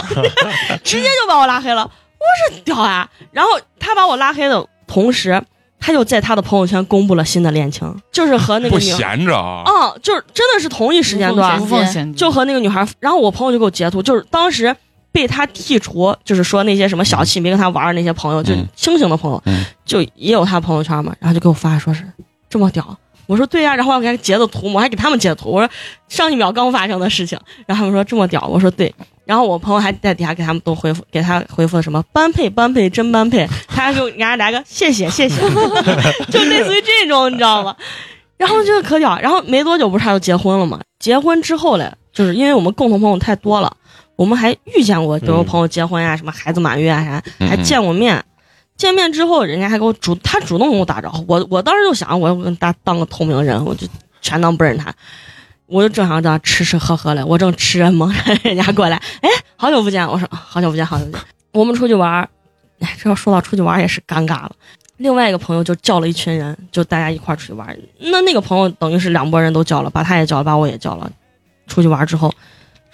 [0.83, 1.89] 直接就把我拉黑了。
[2.19, 3.09] 我说屌啊！
[3.31, 5.41] 然后他把我拉黑的同时，
[5.79, 14.75] 他就在他的朋友圈公布了新的恋情，就是和那个不女孩，闲着啊，嗯，就是真的是同一时间段无，缝衔接，就和那个女孩，然后我朋友就给我截图，就是当时
[15.11, 22.03] 被他剔除，就是说那些什么小气没跟他玩的那些朋友，就清醒的朋友，嗯就也有他朋友圈嘛，然后就给我发说是
[22.49, 22.97] 这么屌。
[23.25, 25.71] 我说对呀、然后我给他截的图，我还给他们截图，我说
[26.07, 28.91] 上一秒刚发生的事情，然后他们说这么屌，我说对，
[29.23, 35.39] 然后我朋友还在底下给他们都回复，给他回复了什么般配般配真般配，他还给我给人家来个谢谢谢谢，
[36.31, 37.75] 就类似于这种，你知道吗？
[38.37, 40.79] 然后这个可屌，然后没多久不是他就结婚了嘛？
[40.97, 43.71] 结婚之后嘞，就是因为我们共同朋友太多了，
[44.19, 48.21] 我们还遇见过，比如朋友结婚呀、什么孩子满月啊啥，还嗯见过面。
[48.75, 53.87] 见面之后，人家还给我主，他主动跟我打招呼，我我当时就想，我要跟他当个透明人，我就
[54.21, 54.93] 全当不认他。
[55.67, 61.21] 我就正想这样吃吃喝喝嘞，我正吃着蒙着，人家过来，哎，好久不见，我说啊好久不见，好久不见。
[61.53, 62.27] 我们出去玩儿，
[62.81, 64.51] 哎，这要说到出去玩儿也是尴尬了。
[64.97, 67.79] 另外一个朋友就叫了一群人，就大家一块儿出去玩儿。
[67.99, 71.09] 那那个朋友等于是两拨人都叫了，把他也叫了，把我也叫了。
[71.67, 72.33] 出去玩儿之后，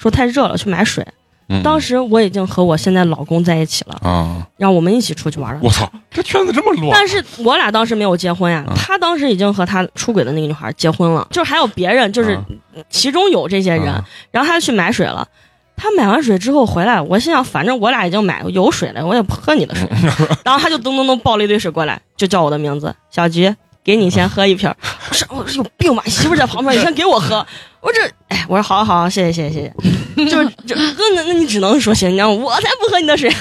[0.06, 1.04] 说太热了，去买水。
[1.48, 5.60] 嗯当时我已经和我现在老公在一起了，啊，让我们一起出去玩了。
[5.64, 12.40] 我操，这圈子这么乱，但是我俩当时没有结婚呀，嗯他当时已经和他出轨的那个女孩结婚了，就是还有别人，就是
[12.90, 15.28] 其中有这些人，啊然后他去买水了。
[15.78, 19.86] 他买完水之后回来，我心想，反正我俩已经买有水了，我也不喝你的水。
[20.46, 23.54] 然后他就咚咚咚抱了一堆水过来，就叫我的名字，小菊，
[23.86, 24.76] 给你先喝一瓶儿。
[25.10, 27.46] 我说我说有病吧，媳妇在旁边，你先给我喝。
[27.80, 29.72] 我说这，哎，我说好好好，谢谢谢谢谢谢。
[30.26, 32.46] 就是就那那那你只能说行，你知道吗？
[32.46, 33.30] 我才不喝你的水。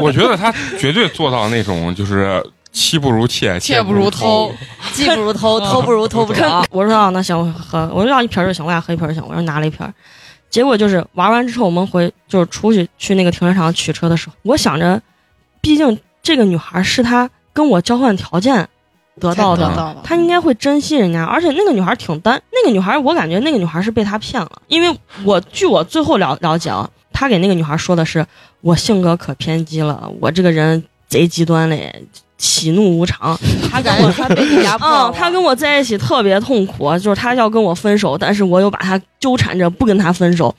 [0.00, 4.50] 我觉得他绝对做到那种就是妻不如妾，妾不如偷。
[4.94, 6.64] 技不如偷，偷不如偷不着。
[6.70, 9.22] 我说啊，那行，我喝，我就要一瓶就行，我俩喝一瓶就行。
[9.26, 9.86] 我说拿了一瓶，
[10.48, 14.98] 结果就是玩完之后，我们回就是出去去那个停车场取车的时候，我想着，
[15.60, 18.68] 毕竟这个女孩是他跟我交换条件
[19.18, 28.26] 得到的，他应该会珍惜人家，而且那个女孩挺单，那个女孩我感觉那个女孩是被他骗了，因为我据我最后了了解啊，他给那个女孩说的是
[28.60, 32.04] 我性格可偏激了，我这个人贼极端嘞，
[32.36, 33.34] 喜怒无常，
[33.72, 40.54] 他感觉他被你压迫嗯了，他跟我在一起特别痛苦，就是他要跟我分手，但是我又把他纠缠着不跟他分手，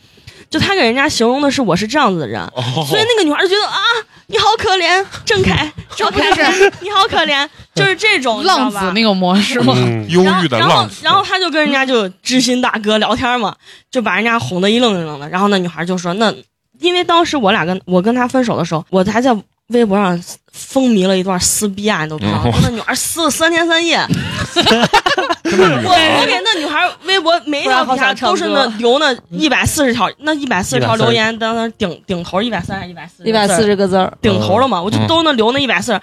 [0.49, 3.79] 就他给人家形容的是我是这样子的人，哦所以那个女孩就觉得啊，
[4.27, 9.73] 你好可怜，郑恺， 郑恺是你好可怜，就是这种浪子那个模式吗？
[9.77, 13.55] 嗯，忧然后然后郁的浪子，然后他就跟人家就知心大哥聊天嘛，
[13.91, 15.29] 就把人家哄得一愣一愣的。
[15.29, 16.33] 然后那女孩就说：“那
[16.79, 19.31] 因为当时我俩跟我跟他分手的时候，我还在
[19.69, 23.97] 微博上风靡了一段撕逼案，你都不知道，嗯那女孩撕了三天三夜。
[25.51, 36.01] 我我给那女孩微博每一条底下都是那留那一百四十条，那一百四十条留言当那顶顶头一百三十一百四一百四十个字儿，顶头了嘛，我就嗯都那留那一百四十。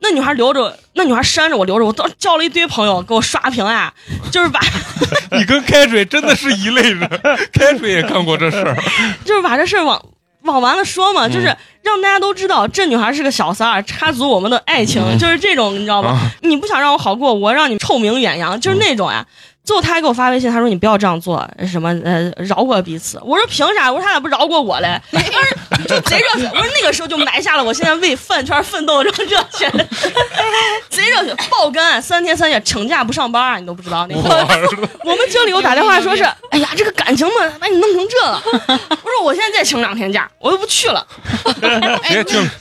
[0.00, 3.92] 那女孩留着，那女孩删着我留着，我都叫了一堆朋友给我刷屏啊，
[4.30, 4.60] 就是把
[5.36, 7.08] 你跟开水真的是一类人，
[7.52, 8.76] 开水也干过这事儿。
[9.26, 10.00] 就是把这事儿往
[10.48, 11.46] 往完了说嘛，嗯就是
[11.82, 16.10] 让大家都知道这女孩是个小三儿，插足我们的爱情，嗯就是这种，你知道吧？
[16.10, 19.24] 啊你不想让我好过，我让你臭名远扬，就是那种呀。
[19.68, 23.20] 最后他还给我发微信，他说你不要这样做，什么呃饶过彼此。
[23.22, 23.92] 我说凭啥？
[23.92, 24.98] 我说他咋不饶过我嘞？
[25.12, 25.54] 当时
[25.86, 26.50] 就贼热血。
[26.54, 29.70] 我说那个时候就埋下了我现在为饭圈奋斗这种热血，
[30.88, 34.22] 贼热血，爆肝，三天三夜请假不上班啊，你都不知道那个。
[35.04, 38.42] 我们经理给我打电话说是， 哎呀，这个感情嘛，把你弄成这了。
[38.46, 41.06] 我说我现在再请两天假，我又不去了。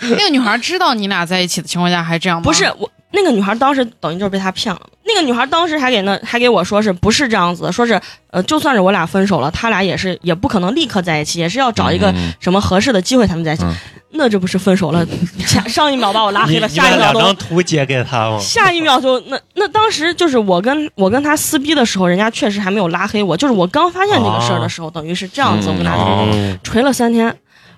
[0.02, 2.43] 那个女孩知道你俩在一起的情况下还这样吗？
[2.43, 4.82] 不是我那个女孩当时等于就是被他骗了。
[5.06, 7.72] 那个女孩当时还给那还给我说是不是这样子？
[7.72, 13.63] 说是呃，就算是我俩分手了，他俩也是也不可能立刻在一起，也是要找一个嗯什么合适的机会才能在一起。
[13.63, 13.74] 嗯
[14.10, 15.06] 那这不是分手了？
[15.46, 18.39] 前上一秒把我拉黑了，下一秒都两张图截给他吗？
[18.39, 27.36] 下一秒就那那当时就是我跟我跟他撕逼的时候，人家确实还没有拉黑我，就是我刚发现这个事儿的时候，等于是这样子，我跟他哦嗯，锤了三天，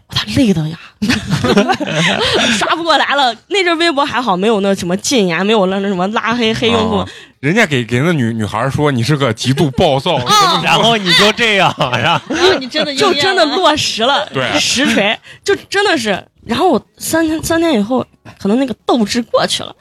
[0.10, 0.78] 他累的呀，
[2.58, 3.34] 刷不过来了。
[3.48, 6.98] 那阵微博还好，没有那什么禁言，没有那那什么拉黑黑用户。
[6.98, 7.08] 啊，
[7.40, 10.18] 人家给给那女女孩说你是个极度暴躁，
[10.64, 16.24] 然后你就这样， 然后然后你真的就真的落实了，对实锤，就真的是。
[16.46, 18.04] 然后我三天三天以后，
[18.40, 19.76] 可能那个斗志过去了，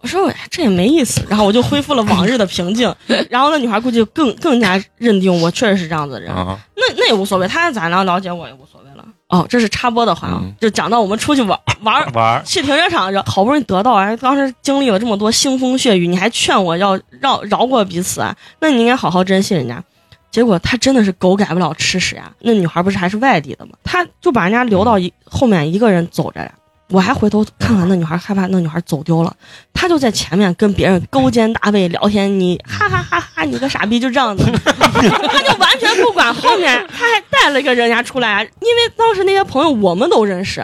[0.00, 2.92] 我说哎这也没意思，然后我就恢复了往日的平静。
[3.30, 8.87] 然后那女孩估计更更加认定我确实是这样子的人，啊，那那也无所谓，他咋样了解我也无所谓。
[8.87, 8.87] 了。
[9.28, 18.34] 哦，这是插播的话啊，嗯就讲到我们出去玩玩 玩儿去停车场，好不容易得到，哎，当时经历了这么多腥风血雨，你还劝我要让饶过彼此啊？
[18.60, 19.82] 那你应该好好珍惜人家。
[20.30, 22.30] 结果他真的是狗改不了吃屎呀！
[22.40, 23.72] 那女孩不是还是外地的吗？
[23.82, 26.52] 他就把人家留到一后面一个人走着呀。
[26.90, 29.34] 我还回头看看那女孩，害怕那女孩走丢了，
[29.74, 40.60] 他就在前面跟别人勾肩搭背聊天，你哈哈哈哈，你个傻逼，就这样子， 他就完全不管后面，他还带了一个人家出来，因为当时那些朋友我们都认识，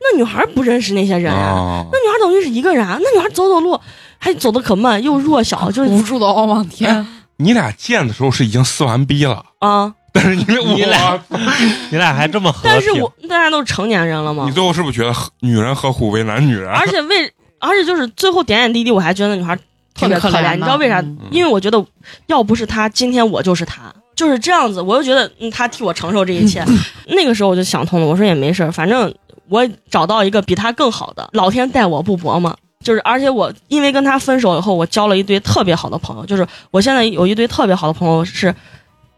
[0.00, 3.80] 那女孩不认识那些人啊，啊那女孩等于是一个人啊，那女孩走走路
[4.18, 7.04] 还走得可慢，又弱小，就是无助的望望天，
[7.38, 9.94] 你俩见的时候是已经撕完逼了，啊。
[10.16, 11.22] 但是你你俩
[11.90, 16.70] 你俩还这么但是我大家都是成年人了嘛你，最后是不是觉得女人何苦为难女人？
[16.70, 19.56] 而且为而且就是最后点点滴滴，我还觉得那女孩
[19.94, 20.20] 特别怜。
[20.20, 21.00] 可怜你知道为啥？
[21.00, 21.84] 嗯因为我觉得
[22.26, 24.80] 要不是她，今天我就是她，就是这样子。
[24.80, 26.64] 我就觉得嗯，她替我承受这一切。
[27.08, 29.12] 那个时候我就想通了，我说也没事儿，反正
[29.48, 32.54] 我找到一个比她更好的，老天待我不薄嘛。
[32.84, 36.24] 就是，而且我因为跟她分手以后，我交了一堆特别好的朋友。
[36.26, 38.54] 就是我现在有一堆特别好的朋友是，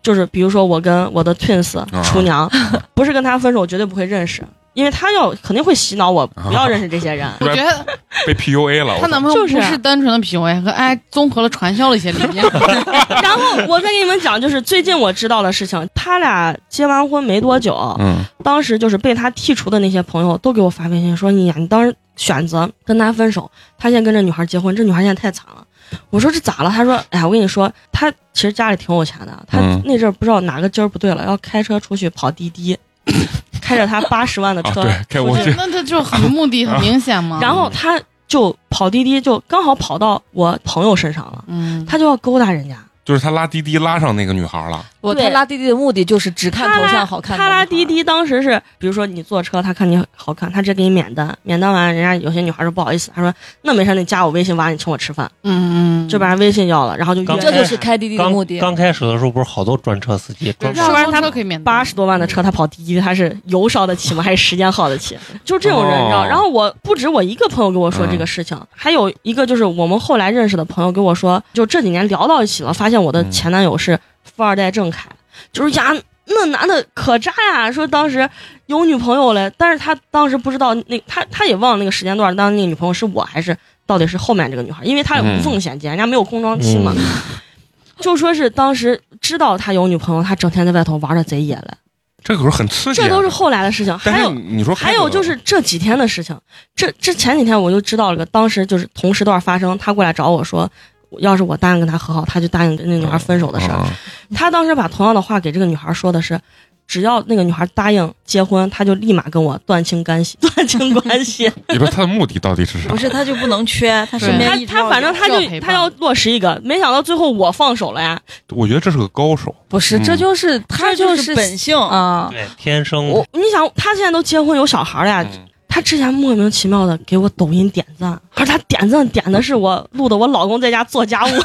[0.08, 2.50] 就是比如说我跟我的 twins 厨娘，
[2.94, 4.42] 不是跟他分手，我绝对不会认识，
[4.72, 7.28] 因为他要肯定会洗脑我不要认识这些人。
[7.40, 7.86] 我觉得
[8.26, 12.42] 被 PUA 了，我她男朋友就是不是单纯的 PUA，和哎综合了传销的一些理念。
[13.22, 18.24] 然后我再给你们讲，就是最近我知道的事情，他俩结完婚没多久，嗯。
[18.42, 25.62] 当时就是被他剔除的那些朋友都给我发微信说：“你呀，你当时选择跟他分手，他现在跟这女孩结婚，这女孩现在太惨了。”
[26.10, 26.70] 我说这咋了？
[26.70, 32.76] 他说：“哎呀，我跟你说，他其实家里挺有钱的，他嗯那阵儿不知道哪个筋儿不对了，要开车出去跑滴滴，
[33.60, 37.38] 开着他八十万的啊，车，对，开我去，那他就很目的很明显嘛。
[37.42, 42.76] 然后他就跑滴滴，就刚好跑到我朋友身上了，嗯，他就要勾搭人家。
[43.04, 47.48] 就是他拉滴滴拉上那个女孩了，对我他拉滴滴的目的就是只看头像好看的他。
[47.48, 58.58] 拉滴滴当时是，比如说你坐车，他看你好看，他直接给你免单，免单完，人家有些女孩说不好意思，他说那没事，你加我微信完，你请我吃饭，嗯嗯，就把人微信要了，然后就这就是开滴滴的刚目的。
[58.60, 64.22] 刚开始的时候不是好多专车司机，专要不然他都可以免单八十多万的车，他跑滴滴，他是油烧得起吗？
[64.22, 65.16] 还是时间耗得起？
[65.44, 66.24] 就这种人，哦你知道？
[66.26, 73.98] 然后我不止我一个朋友跟我说这个事情，还有一个就是我们后来认识的朋友跟我说，就这几年聊到一起了，发现我的前男友是
[74.38, 75.10] 富二代郑恺，
[75.52, 75.94] 就是呀。
[76.30, 77.72] 那男的可渣呀！
[77.72, 78.28] 说当时
[78.66, 86.92] 有女朋友了，但是他当时不知道那他他也忘了那个时间段，当时那个女朋友是我还是到底是后面这个女孩，因为他有无缝衔接，人家没有空窗期嘛。
[86.94, 87.02] 嗯
[87.98, 91.78] 就说是当时知道他有女朋友，他整天在外头玩的贼野了。
[92.22, 93.08] 这可是很刺激啊。
[93.08, 93.98] 这都是后来的事情。
[93.98, 96.38] 还有你说还有就是这几天的事情，
[96.76, 100.70] 这这前几天我就知道了个，当时就是同时段发生，他过来找我说，
[101.18, 103.74] 要是我答应跟他和好，他就答应跟那女孩分手的事儿。
[103.74, 103.88] 啊
[104.34, 106.38] 他当时把同样的话给这个女孩说的是。
[106.86, 111.44] 只要那个女孩答应结婚，他就立马跟我断清干系， 断清关系。
[111.68, 112.96] 你说他的目的到底是啥不？
[112.96, 118.18] 是他就不能缺，他身边他他反正他就要他要落实一个，没想到最后我放手了呀。
[118.48, 119.54] 我觉得这是个高手。
[119.68, 122.28] 不是，嗯这就是他就是本性啊。
[122.30, 125.46] 对天生我你想，他现在都结婚有小孩了呀，嗯
[125.78, 131.44] 他他之前莫名其妙的给我抖音点赞，而他点赞点的是我录的我老公在家做家务， 我都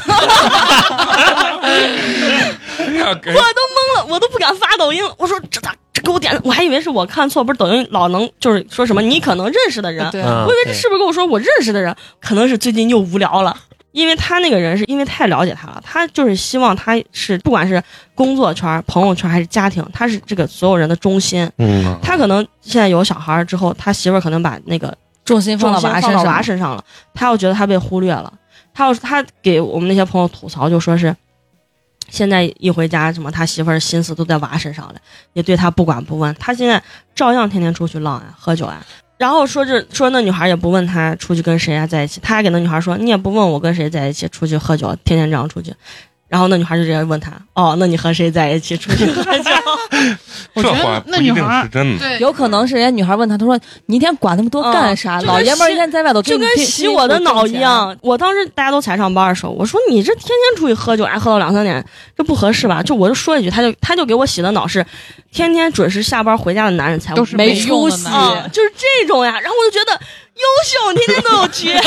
[3.30, 5.14] 懵了，我都不敢发抖音了。
[5.18, 6.36] 我说这咋这给我点？
[6.42, 11.94] 我还以为是我看错，不是抖音老能就是说什么你可能认识的人，我以为这是不是跟我说我认识的人？
[12.20, 13.56] 可能是最近又无聊了。
[13.94, 17.80] 因为他那个人是因为太了解他了，他就是希望他是不管是
[18.12, 21.48] 工作圈、朋友圈还是家庭，他是这个所有人的中心。
[21.58, 24.92] 嗯，他可能现在有小孩之后，他媳妇儿可能把那个
[25.24, 26.84] 重心放到娃身上，娃身上了，
[27.14, 28.32] 他又觉得他被忽略了。
[28.74, 31.14] 他要是他给我们那些朋友吐槽，就说是
[32.08, 34.96] 现在一回家，什么他媳妇儿心思都在娃身上了，
[35.34, 36.34] 也对他不管不问。
[36.34, 36.82] 他现在
[37.14, 38.84] 照样天天出去浪啊、喝酒呀。
[39.24, 45.72] 然后说这说那女孩也不问他出去跟谁啊在一起，他还给那女孩说你也不问我跟谁在一起，出去喝酒，天天这样出去。
[46.34, 49.50] 然后那女孩就直接问他，哦，那你和谁在一起出去喝酒？
[50.52, 51.98] 我觉这话得那女孩是真的。
[52.00, 53.56] 对有可能是人家女孩问他，他说
[53.86, 55.20] 你一天管那么多干啥？
[55.20, 57.52] 嗯老爷们儿一天在外头就跟洗我的脑一。
[57.60, 57.96] 样。
[58.00, 61.84] 我当时大家都才上班的时候，我说你这天天出去喝酒，还喝到两三点，
[62.18, 62.82] 这不合适吧？
[62.82, 64.84] 就我就说一句，他就他就给我洗的脑是，
[65.30, 68.06] 天天准时下班回家的男人才没都是没出息
[68.52, 69.38] 就是这种呀。
[69.38, 70.00] 然后我就觉得
[70.34, 71.70] 优秀，天天都有局，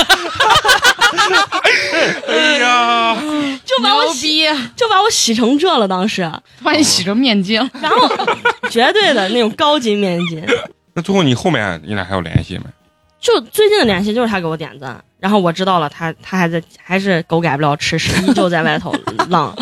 [2.28, 3.18] 哎呀，
[3.66, 4.46] 就把我洗，
[4.76, 5.88] 就把我洗成这了。
[5.88, 6.32] 当时，
[6.64, 7.58] 把你洗成面筋。
[7.82, 8.10] 然后
[8.70, 10.46] 绝对的那种高级面筋。
[10.94, 12.64] 那最后你后面你俩还有联系没？
[13.20, 18.96] 就最近的联系就是他给我点赞，然后我知道了他他还在还是狗改不了吃屎，依旧在外头
[19.30, 19.54] 浪。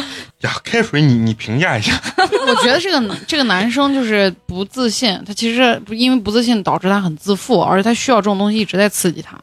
[0.45, 1.99] 呀，开水你你评价一下。
[2.47, 9.37] 我觉得这个这个男生就是不自信，他其实不因为不自信导致他很自负，而且他需要这种东西一直在刺激他。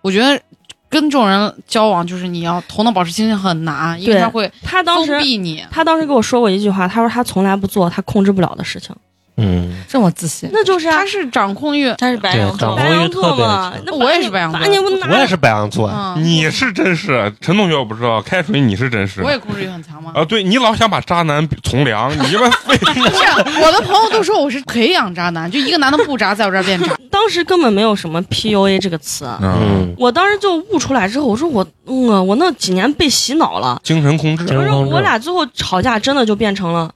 [0.00, 0.40] 我觉得
[0.88, 5.64] 跟这种人交往，就是你要头脑保持清醒很难，因为他会封他当时闭你。
[5.70, 8.94] 他当时跟我说过一句话，他说他从来不做他控制不了的事情，
[9.38, 19.30] 嗯，这么自信，那就是啊他，是掌控欲，他是白羊座掌控白羊欲特别座嘛强，那我也是白羊座把你们拿我也是白羊座，嗯，你是真是，陈同学我不知道，开水你是真是我。
[19.30, 20.12] 也控制欲很强吗？
[20.14, 26.96] 啊，对你老想把渣男 从良，你他妈非 不是，我的朋友都说我是培养渣男，就一个男的不渣，在我这儿变渣。
[27.10, 29.24] 当时根本没有什么 PUA 这个词。
[29.40, 33.80] 嗯，嗯，我当时就悟出来之后，我说我，嗯啊，我那几年被洗脑了。
[33.82, 34.44] 精神控制。
[34.44, 36.90] 我说精神控制我俩最后吵架，真的就变成了，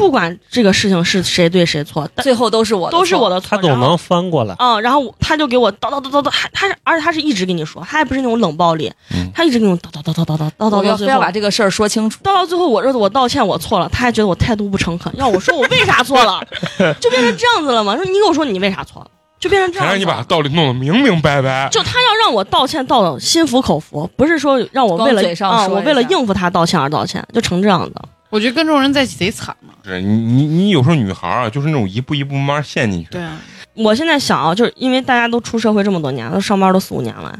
[0.00, 3.50] 不管这个事情是谁对谁错，但最后都是我的错，都是我的错。
[3.50, 4.56] 他总能翻过来。
[4.58, 12.18] 嗯，然后他就给我叨叨叨叨叨，还他是，而且他是一直跟你说，他还不是那种冷暴力，嗯他一直跟我叨叨叨叨叨叨叨叨要非要把这个事儿说清楚。
[12.24, 16.42] 叨到最后，我说我道歉，我错了，他还觉得我态度不诚恳，要我说我为啥错了，
[16.98, 17.94] 就变成这样子了嘛。
[17.94, 20.12] 说你跟我说你为啥错了，就变成这还让样子了。
[20.14, 21.68] 你把道理弄得明明白白。
[21.70, 28.02] 就他要让我道歉道的心服口服，不是说让我为了嘴上啊，我为了应付他道歉而道歉，就成这样的。
[28.30, 29.74] 我觉得跟这种人在一起贼惨嘛。
[29.84, 33.10] 是你你你有时候女孩啊，就是那种一步一步慢慢陷进去。
[33.10, 33.22] 对，
[33.74, 37.36] 我现在想啊，就是因为大家都出社会这么多年，都上班都四五年了，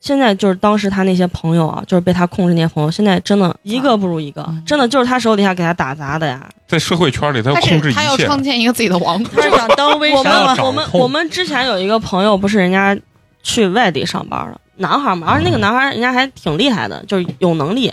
[0.00, 6.48] 现在就是当时他那些朋友啊，就是被他控制那些朋友，现在真的一个不如一个，真的就是他手底下给他打杂的呀。
[6.66, 8.16] 在社会圈里，他要控制一切他要。
[8.16, 9.48] 创建一个自己的王国他。
[9.48, 12.96] 是想当微我商我们我们之前有一个朋友，不是人家
[13.42, 17.92] 去外地上班了，男孩嘛，而且那个男孩人家还挺厉害的，就是有能力，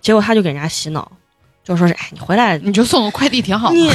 [0.00, 1.10] 结果他就给人家洗脑，
[1.68, 3.74] 就说是哎你回来你就送个快递挺好的。
[3.76, 3.88] 你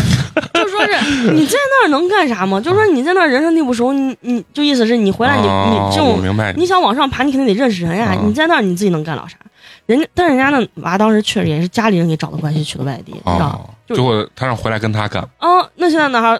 [0.54, 0.92] 就说是
[1.34, 2.62] 你在那儿能干啥吗？
[2.62, 8.16] 就说你在那儿人生地不熟，你你就意思是你回来你、哦你这种我明白你想往上爬，你肯定得认识人呀。
[8.22, 9.36] 嗯你在那儿你自己能干了啥？
[9.88, 13.60] 人家但是人家那娃当时确实也是家里人给找的关系去的外地，你知道吗？
[13.64, 16.40] 哦，就结果他让回来跟他干，啊，那现在男孩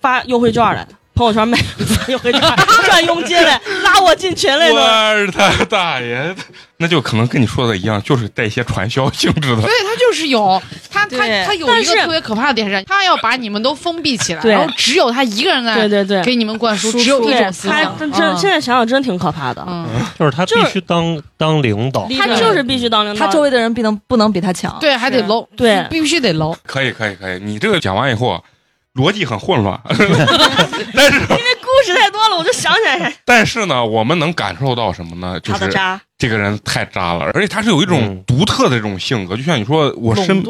[0.00, 2.40] 发优惠券来，朋友圈卖发优惠券
[2.84, 5.16] 赚佣金嘞，拉我进群来我的。
[5.16, 6.34] 日他大爷！
[6.78, 9.70] 那就可能跟你说的一样，就是带一些传销性质的对。
[9.84, 17.94] 他就是有他他他有但是一个特别可怕的点是，他要把你们都封闭起来，然后只有他一个人在对对对，给你们灌输，输只有一种思想。
[17.98, 19.62] 他真现在想想真挺可怕的。
[19.68, 19.86] 嗯，
[20.18, 24.74] 就是他必须当当领导，他就是必须当领导，他周围的人不能不能比他强。
[24.80, 26.56] 对，还得是 low，对必须得 low。
[26.64, 27.38] 可以，可以，可以。
[27.42, 28.42] 你这个讲完以后，
[29.00, 35.40] 逻辑很混乱， 但是 因为故事太多了，我就想起来 但是呢，我们能感受到什么呢？
[35.40, 36.00] 就是渣。
[36.18, 38.24] 这个人太渣了，而且他是有一种嗯。
[38.26, 40.44] 独特的这种性格，就像你说，我身，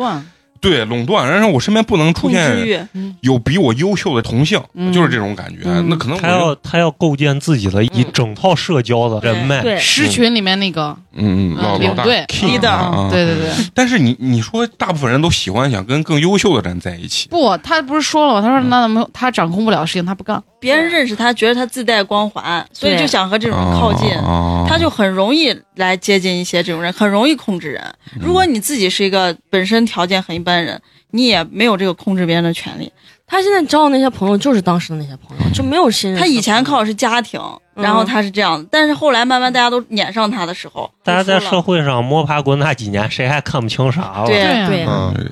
[0.60, 2.88] 对垄断，然后我身边不能出现，
[3.20, 4.92] 有比我优秀的同性，嗯。
[4.92, 5.60] 就是这种感觉。
[5.64, 5.86] 嗯。
[5.88, 8.10] 那可能他要他要构建自己的一嗯。
[8.12, 9.62] 整套社交的人脉。
[9.62, 18.40] 对，狮群里面那个，嗯嗯老老大领队 leader 啊，对对对，但是你你说，大部分人都喜欢想跟更优秀的人在一起，不，他不是说了吗？
[18.40, 20.42] 他说那没有他掌控不了的事情，他不干。
[20.60, 24.10] 别人认识他，觉得他自带光环，所以就想和这种人靠近。
[24.18, 27.82] 啊他就很容易来接近一些这种人，很容易控制人。
[28.20, 30.80] 如果你自己是一个本身条件很一般的人，
[31.10, 32.92] 你也没有这个控制别人的权利。
[33.30, 36.18] 他现在交的那些朋友就是当时的那些朋友，就没有新人。
[36.18, 37.40] 他以前靠的是家庭，
[37.76, 44.26] 嗯然后他是这样，但是后来慢慢大家都撵上他的时候，大家在社会上摸爬滚打几年，谁还看不清啥了？
[44.26, 44.84] 对对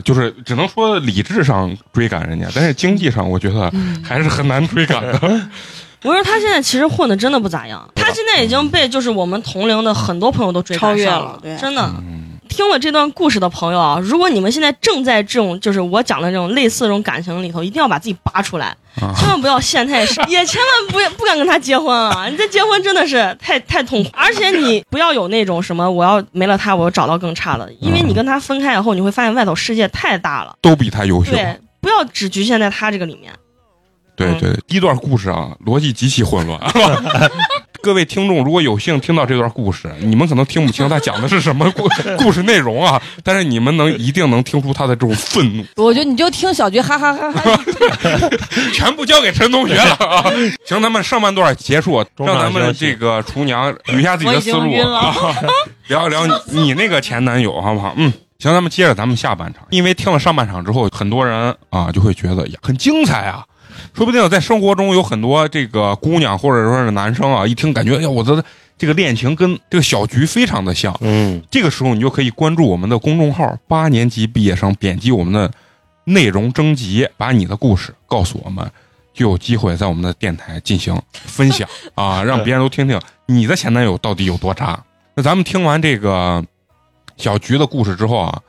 [0.04, 3.70] 就是只能说理智上追赶人家，但是经济上我觉得
[4.04, 5.20] 还是很难追赶的。
[6.04, 11.82] 我说他现在其实混的真的不咋样，他现在已经被就是我们同龄的很多朋友都追超越上了对真的。
[11.98, 22.26] 嗯听了这段故事的朋友啊，如果你们现在正在这种就是我讲的这种类似这种感情里头，一定要把自己拔出来，啊千万不要陷太深， 也千万不要不敢跟他结婚啊！
[22.28, 31.32] 你这结婚真的是太太痛苦，而且你不要有那种什么我要没了他我要找到更差的，因为你跟他分开以后，你会发现外头世界太大了，都比他优秀。
[31.32, 33.32] 对，不要只局限在他这个里面。
[34.16, 36.58] 对对，第一段故事啊，逻辑极其混乱。
[37.80, 47.60] 各位听众，如果有幸听到这段故事，你们可能听不清他讲的是什么故故事内容啊，但是你们能一定能听出他的这种愤怒，我觉得你就听小菊哈哈哈哈，
[48.74, 50.24] 全部交给陈同学了啊！
[50.66, 55.14] 行，咱们上半段结束，让咱们这个厨娘捋一下自己的思路啊，
[55.88, 57.94] 聊一聊你你那个前男友好不好？
[57.96, 58.12] 嗯。
[58.40, 63.44] 行，咱们接着咱们下半场，因为听了上半场之后，很多人啊就会觉得呀很精彩啊，
[63.94, 68.44] 说不定在生活中有很多这个姑娘或者说是男生啊，一听感觉哎呀，我的
[68.76, 70.96] 这个恋情跟这个小菊非常的像。
[71.00, 75.50] 嗯，这个时候你就可以关注我们的公众号“八年级毕业生”，点击我们的
[76.04, 78.70] 内容征集，把你的故事告诉我们，
[79.12, 84.80] 就有机会在我们的电台进行分享啊，让别人都听听你的前男友到底有多渣。
[85.14, 86.44] 那咱们听完这个
[87.16, 88.40] 小菊的故事之后啊，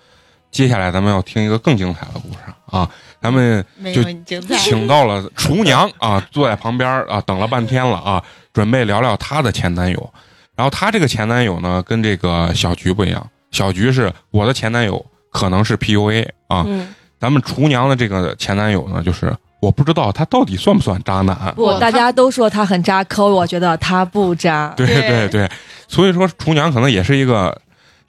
[0.51, 2.89] 接下来咱们要听一个更精彩的故事啊，
[3.21, 4.55] 咱们就有你精彩。
[4.57, 8.23] 请到了厨娘啊，坐在旁边啊，等了半天了啊，
[8.53, 10.13] 准备聊聊她的前男友。
[10.55, 16.63] 然后她这个前男友呢，跟这个小菊不一样，小菊是我的前男友，可能是 PUA 啊。
[16.67, 21.53] 嗯，咱们厨娘的这个前男友呢，就是我不知道他到底算不算渣男。
[21.55, 24.73] 不，大家都说他很渣，可我觉得他不渣。
[24.75, 25.49] 对对对对，
[25.87, 27.55] 所以说厨娘可能也是一个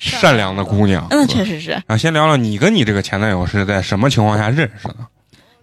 [0.01, 1.07] 善良的姑娘。
[1.11, 4.97] 嗯，确实是啊，先聊聊你跟你这个前男友是在什么情况下认识的？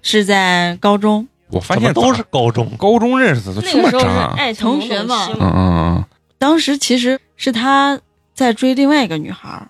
[0.01, 4.33] 是在高中，我发现都是高中，高中认识的，这么那个时候是渣。
[4.37, 6.05] 爱同学嘛嗯，嗯嗯
[6.37, 7.99] 当时其实是他
[8.33, 9.67] 在追另外一个女孩，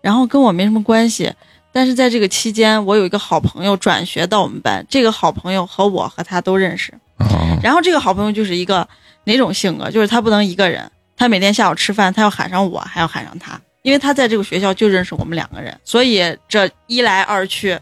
[0.00, 1.32] 然后跟我没什么关系。
[1.72, 6.90] 但是在这个期间，我有一个好朋友转学到我们班，这个好朋友和我和他都认识。
[7.18, 8.88] 嗯嗯然后这个好朋友就是一个
[9.24, 17.78] 哪种性格，就是他不能一个人，他每天下午吃饭，他要喊上我，还要喊上他，因为他在这个学校就认识我们两个人，所以这一来二去，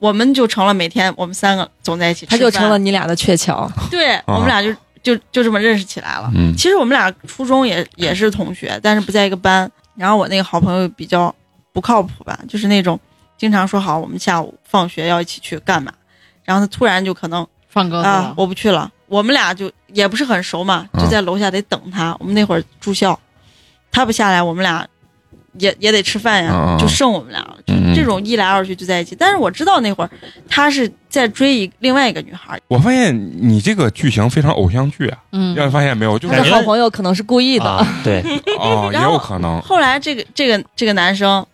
[0.00, 3.70] 我们就成了每天我们三个总在一起他，就成了你俩的鹊桥。
[3.88, 6.28] 对我们俩就就就这么认识起来了。
[6.34, 9.70] 嗯其实我们俩初中也也是同学，但是不在一个班。
[9.94, 11.32] 然后我那个好朋友比较
[11.72, 12.98] 不靠谱吧，就是那种
[13.36, 15.92] 经常说好我们下午放学要一起去干嘛，
[16.42, 18.90] 然后他突然就可能放鸽子啊了，我不去了。
[19.06, 22.16] 我们俩就也不是很熟嘛，嗯就在楼下得等他。
[22.18, 23.16] 我们那会儿住校，
[23.92, 24.84] 他不下来，我们俩
[25.58, 27.56] 也也得吃饭呀，就剩我们俩了。
[27.94, 29.16] 这种一来二去就在一起。
[29.18, 30.10] 但是我知道那会儿
[30.48, 36.18] 他是在追一另外一个女孩儿，我发现你这个剧情非常偶像剧啊，嗯，让你发现没有？
[36.18, 37.64] 就是他的好朋友可能是故意的。
[37.64, 38.22] 啊，对，
[38.58, 39.60] 哦，也然后有可能。
[39.62, 41.44] 后来这个这个这个男生，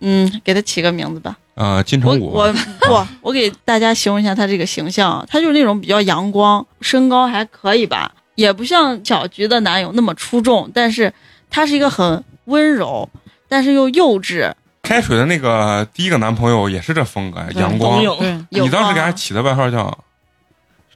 [0.00, 1.36] 嗯，给他起个名字吧。
[1.54, 11.10] 呃，金城武，我 不，我给大家形容一下他这个形象，他就是那种比较阳光，身高还可以吧，也不像小菊的男友那么出众，但是
[11.48, 13.08] 他是一个很温柔，
[13.56, 14.52] 但是又幼稚。
[14.82, 18.02] 开水的那个第一个男朋友也是这风格，阳光
[18.50, 19.98] 你当时给他起的外号叫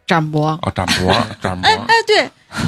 [0.06, 2.18] 展博，啊展博，展博， 哎哎对，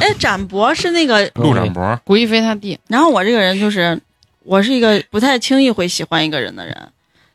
[0.01, 2.01] 哎展博是那个，陆展博。
[2.05, 4.01] 古一飞他弟，然后我这个人就是，
[4.45, 6.75] 我是一个不太轻易会喜欢一个人的人，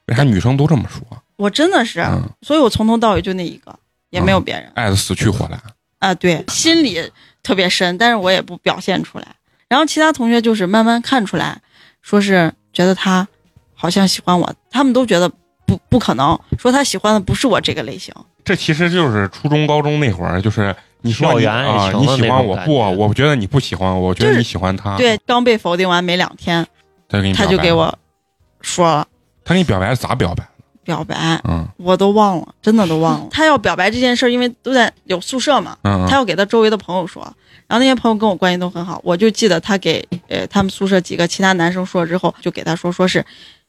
[0.08, 1.00] 为啥女生都这么说？
[1.36, 3.78] 我真的是，嗯，所以我从头到尾就那一个，
[4.10, 4.72] 也没有别人。
[4.74, 5.60] 爱的死去活来。
[6.00, 7.12] 啊，对，心里
[7.44, 9.28] 特别深，但是我也不表现出来。
[9.70, 11.62] 然后其他同学就是慢慢看出来，
[12.08, 13.28] 说是觉得他
[13.76, 15.30] 好像喜欢我，他们都觉得
[15.66, 18.14] 不不可能，说他喜欢的不是我这个类型。
[18.46, 22.74] 这其实就是初中、高中那会儿，就是你说你校园啊，你喜欢我不？
[22.74, 26.66] 我觉得你不喜欢我，我觉得你喜欢他。，对，刚被否定完没两天，
[27.10, 28.00] 他就给你他就给我
[28.62, 29.06] 说了
[29.44, 30.50] 他给你表白是咋表白的？
[30.88, 31.68] 表白，嗯。
[31.78, 33.28] 我都忘了，真的都忘了。
[33.30, 36.08] 他要表白这件事儿，因为都在有宿舍嘛，嗯嗯。
[36.08, 37.22] 他要给他周围的朋友说，
[37.68, 43.24] 然后那些朋友跟我关系都很好，我就记得他给呃他们宿舍几个其他男生说了之后，就给他说，说是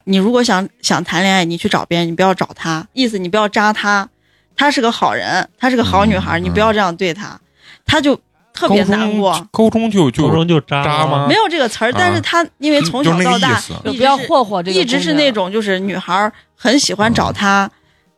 [0.04, 4.08] 你如果想想谈恋爱，你去找别人，你不要找他，意思你不要扎他，
[4.56, 7.38] 他是个好人，他是个好女孩，嗯你不要这样对他，
[7.84, 8.18] 他就
[8.52, 9.48] 特别难过。
[9.50, 15.32] 高中就就高中就渣渣吗没有这个词儿，但是他因为从小到大一直霍霍这个，一直是那。
[15.32, 17.70] 种就是女孩儿很喜欢找他，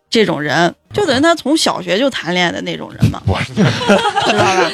[0.08, 3.68] 这种人，就等于他从小学就谈恋爱的那种人嘛，我知道
[4.38, 4.70] 吧？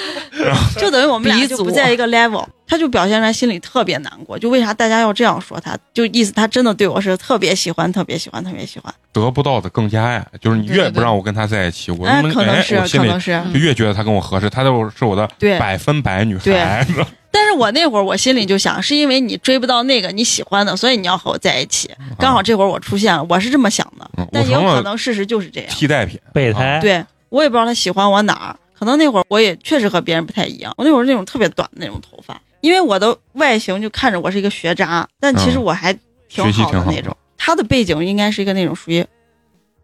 [0.78, 5.76] 就等于我们俩就不在一个 level，他就表现出来心里特别难过，就为啥大家要这样说他？
[5.94, 8.92] 就意思他真的对我是特别喜欢，特别喜欢，特别喜欢。
[9.12, 15.26] 得不到的更加爱，就是你越不让我跟他在一起，我哎，可能是，我心里可能是，就越觉得他跟我合适，他就是我的。
[15.58, 16.86] 百分百女孩，
[17.30, 21.90] 但是我那会儿我心里就想，是因为你追不到那个你喜欢的，所以你要和我在一起。
[22.18, 25.70] 刚好这会儿我出现了，我是这么想的，嗯但也有可能事实就是这样。
[25.70, 26.18] 替代品。
[26.32, 30.72] 备胎，对我也不知道他喜欢我哪儿，可能那会儿我也确实和别人不太一样。
[30.76, 35.96] 我那会儿是那种特别短的那种头发，因为我的外形就看着我是一个学渣，但其实嗯我还
[36.28, 37.16] 挺好好的那种。
[37.38, 39.06] 他的背景应该是一个那种属于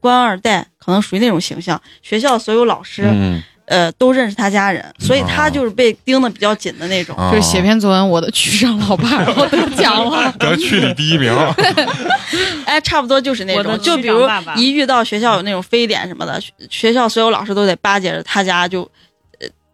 [0.00, 1.80] 官二代，可能属于那种形象。
[2.02, 7.14] 学校所有老师、嗯，呃都认识他家人，所以他哦就是被盯得比较紧的那种。
[7.16, 10.32] 啊就是写篇作文，我的区长老爸，然后得奖了。
[10.40, 11.32] 得区里第一名，
[12.66, 18.90] 哎，差不多就是那种，就比如一遇到学校有那种非典什么的，学学校所有老师都得巴结着他家就，呃，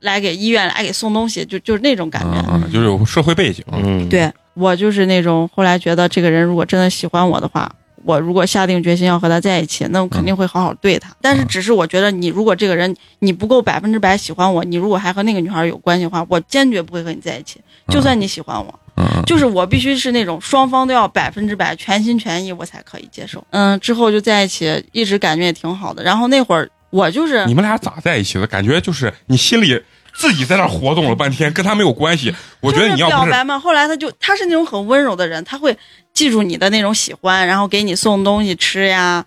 [0.00, 2.38] 来给医院来给送东西，就就是那种感觉。
[2.48, 7.70] 嗯嗯，就是有社会背景，嗯，对我就是那种后来觉得这个人如果真的喜欢我的话，
[8.04, 11.10] 我如果下定决心要和他在一起，那我肯定会好好对他。
[11.20, 17.60] 但是只是我觉得你如果这个人你不够百分之百喜欢我，你如果还和那个女孩有关系的话，我坚决不会和你在一起。
[17.88, 23.42] 就算你喜欢我，嗯，就是我必须是那种双方都要百分之百全心全意，我才可以接受。
[23.50, 26.02] 嗯，之后就在一起，一直感觉也挺好的。
[26.02, 28.46] 然后那会儿我就是你们俩咋在一起的？
[28.46, 29.82] 感觉就是你心里
[30.14, 32.34] 自己在那活动了半天，跟他没有关系。
[32.60, 35.76] 我觉得你要表白嘛，后来他就他是那种很温柔的人，他会
[36.12, 39.24] 记住你的那种喜欢，然后给你送东西吃呀。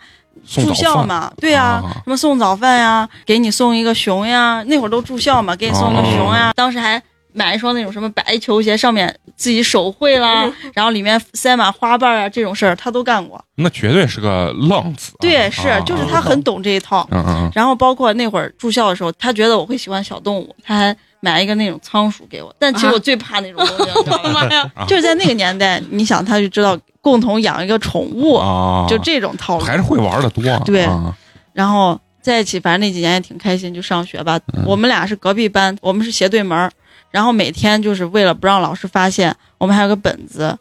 [0.48, 6.54] 住校嘛，对呀、啊什么送早饭呀，给你送一个熊呀，那会儿都住校嘛，给你送个熊哦呀。
[6.56, 7.00] 当时还
[7.34, 13.44] 买一双那种什么白球鞋，上面自己手绘啦，然后里面塞满花瓣啊，这种事儿他都干过。
[13.56, 15.22] 那绝对是个浪子啊。
[15.22, 17.08] 对，是，就是他很懂这一套。
[17.12, 22.54] 嗯嗯嗯，然后包括那会儿住校的时候，他觉得我会喜欢小动物，他还买一个那种仓鼠给我。
[22.60, 24.42] 但其实我最怕那种东西，你知道吗？
[24.76, 29.64] 啊 就是在那个年代，你想他就知道共同养一个宠物，啊，就这种套路。
[29.64, 30.44] 还是会玩的多。
[30.66, 31.16] 对啊
[31.54, 34.40] 然后在一起，反正那几年也挺开心，就上学吧。
[34.54, 36.72] 嗯我们俩是隔壁班，我们是斜对门儿
[37.12, 40.58] 然后每天就是为了不让老师发现，我们还有个本子。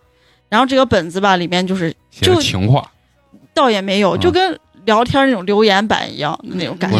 [0.49, 2.91] 然后这个本子吧，里面就是就情话，
[3.55, 6.99] 倒也没有，嗯就跟聊天那种留言板一样的那种感觉。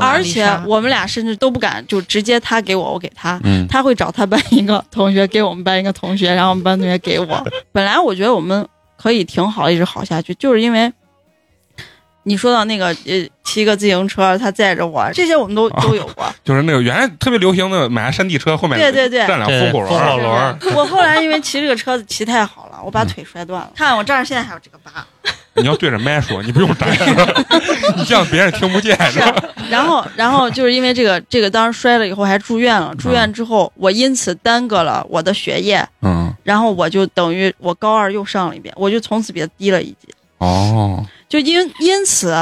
[0.00, 3.38] 而且我们俩甚至都不敢就直接他给我，我给他。
[3.44, 7.46] 嗯，他会找他班一个同学给我们班一个同学，然后我们班同学给我。
[7.72, 8.66] 本来我觉得我们
[8.96, 10.90] 可以挺好，一直好下去，就是因为
[12.28, 16.26] 你说到那个呃，骑个自行车，他载着我，这些我们都、都有过。
[16.44, 23.70] 就是那个原来特别流行的买山地车，后面对对对站俩对风火轮，风火轮我后来因为骑这个车子骑太好了，我把腿摔断了。
[23.74, 25.04] 看我这儿现在还有这个疤。
[25.54, 27.04] 你要对着麦说，你不用展示，
[27.96, 28.96] 你这样别人听不见。
[29.10, 29.34] 是啊
[29.68, 32.94] 然后，然后就是因为这个，这个当时摔了以后还住院了。
[32.94, 40.08] 住院之后，我因此耽搁了我的学业，嗯，然后我就等于我高二又上了一遍，我就从此比他低了一级。
[40.38, 42.34] 哦，就因因此，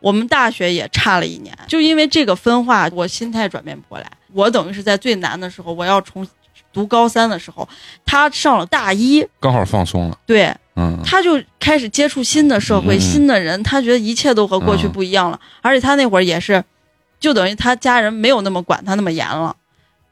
[0.00, 4.10] 我们大学也差了一年，就因为这个分化，我心态转变不过来。
[4.32, 6.26] 我等于是在最难的时候，我要重
[6.72, 7.66] 读高三的时候，
[8.04, 10.18] 他上了大一，刚好放松了。
[10.26, 16.62] 对，嗯，他就开始接触新的社会、嗯新的人，他觉得一切都和过去不一样了，而且他那会儿也是，
[17.18, 19.56] 就等于他家人没有那么管他那么严了，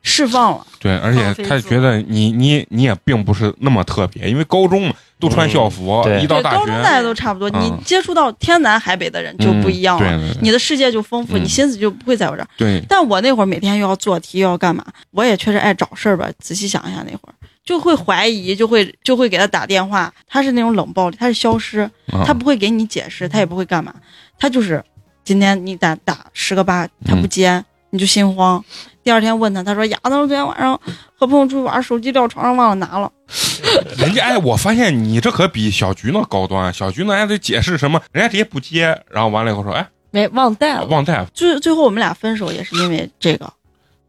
[0.00, 0.66] 释放了。
[0.78, 12.48] 对，而且他觉得你你你也并不是那么特别，因为高中嘛都穿校服，一到高中大，家都差不多，嗯你接触到天南海北的人就不一样了，嗯对对对你的世界就丰富，嗯你心思就不会在我这儿。
[12.58, 16.28] 对，但我那会儿每天又要做题，又要干嘛，我也确实爱找事儿吧。
[16.38, 17.34] 仔细想一下，那会儿
[17.64, 21.80] 就会怀疑，就会就会给他打电话，他是那种冷暴力，他是消失，
[22.12, 23.94] 啊他不会给你解释，他也不会干嘛，
[24.38, 24.82] 他就是
[25.24, 28.62] 今天你打打十个八，他不接，你就心慌。
[29.02, 30.78] 第二天问他，他说呀，他说昨天晚上
[31.24, 33.10] 和朋友出去玩，手机掉床上忘了拿了。
[33.98, 40.84] 人家哎，我发现你这可比小菊那高端，小菊那还得解释什么，人家直接不接，然后完了以后说，哎，没忘带了。
[40.86, 43.50] 忘带，最最后我们俩分手也是因为这个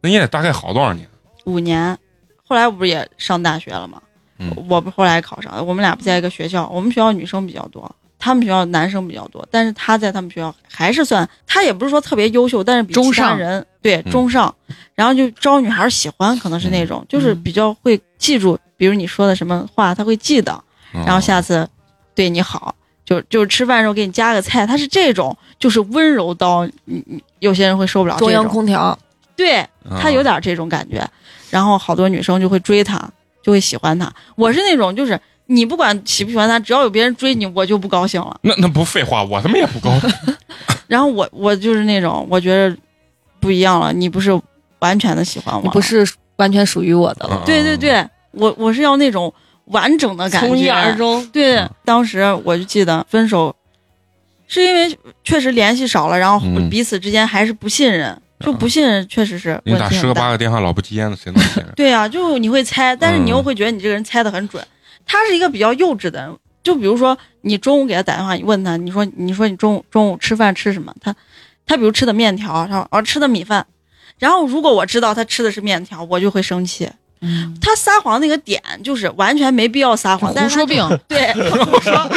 [0.01, 1.07] 那你得大概好多少年？
[1.45, 1.97] 五年，
[2.45, 4.01] 后来我不是也上大学了吗？
[4.37, 7.89] 嗯我不后来考上，我们俩不在一个学校，我们学校女生比较多，
[8.19, 14.53] 他们学校男生比较多，但是他在他们学校还是算，他也不是说特别优秀，但是比中其他上人对嗯中上，
[14.95, 20.59] 然后就招女孩喜欢，可能是那种，就是比较会记住，比如你说的什么话，他会记得，
[20.91, 21.69] 然后下次
[22.15, 22.73] 对你好。
[23.05, 28.97] 就就是吃饭的时候给你加个菜，他是这种，就是温柔刀你你有些人会受不了中央，空调，
[29.35, 31.07] 对嗯他有点这种感觉，
[31.51, 33.07] 然后好多女生就会追他，
[33.43, 34.11] 就会喜欢他。
[34.35, 38.35] 我是那种就是你不管喜不喜欢他，只要有别人追你，我就不高兴了。
[38.41, 40.09] 那那不废话，我他妈也不高兴。
[40.87, 42.75] 然后我我就是那种我觉得
[43.45, 44.31] 不一样了，你不是
[44.79, 46.03] 完全的喜欢我，你不是
[46.37, 47.39] 完全属于我的了。
[47.43, 49.31] 嗯对对，对，我我是要那种
[49.65, 51.23] 完整的感觉，从一而终。
[51.31, 53.55] 对嗯，当时我就记得分手，
[54.47, 60.13] 是因为确实联系少了，然后嗯彼此之间还是不信任，就不信任确实是你打十个。
[60.13, 61.71] 八个电话老不接呢，谁能信任？
[61.77, 64.65] 对呀、就你会猜，但是你又嗯会觉得你这个人猜的很准。
[65.05, 70.91] 他是一个比较幼稚的人，就比如说你中午给他打电话，你问他，你说你说你中午中午吃饭吃什么？
[70.99, 71.15] 他
[71.65, 73.65] 他比如吃的面条，然后哦吃的米饭。
[74.17, 76.89] 然后如果我知道他吃的是面条，我就会生气。
[77.21, 82.09] 嗯，他撒谎那个点就是完全没必要撒谎，但是他胡说病，对他 胡说，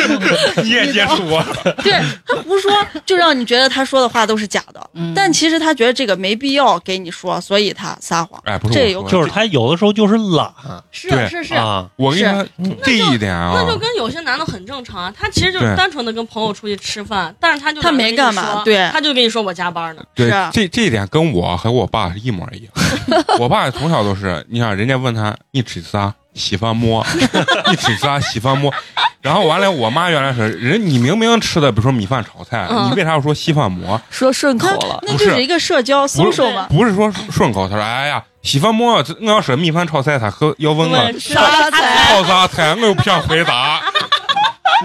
[0.63, 1.43] 你也接触过？
[1.83, 1.93] 对
[2.27, 2.71] 他胡说，
[3.07, 4.91] 就让你觉得他说的话都是假的。
[4.95, 5.13] 嗯。
[5.15, 8.41] 但其实他觉得这个没必要给你说，所以他撒谎。
[8.45, 10.53] 哎，不是这有就是他有的时候就是懒。
[10.91, 11.29] 是对。
[11.29, 12.47] 是是，啊，我跟你说
[12.83, 18.89] 这一点啊，那就跟有些男的很正常啊，他其实就是单纯的跟朋友出去吃饭，但是他就他没干嘛对。
[18.93, 20.03] 他就跟你说我加班呢。
[20.15, 20.33] 对是。
[20.33, 22.73] 啊这这一点跟我和我爸是一模一样。
[23.39, 27.05] 我爸从小都是，你想人家问他你吃啥喜欢摸，
[27.71, 28.73] 你吃啥喜欢摸，
[29.21, 34.01] 然后完了我妈原来是人你明明吃的比如说米饭炒菜，嗯你为啥要说稀饭馍？
[34.11, 36.67] 说顺口了，那就是一个社交不 social 嘛。
[36.71, 42.07] 不是说顺口，他说哎呀稀饭馍，这我要说米饭炒菜，他喝要问我问啥菜？
[42.15, 43.81] 炒啥菜，我又不想回答。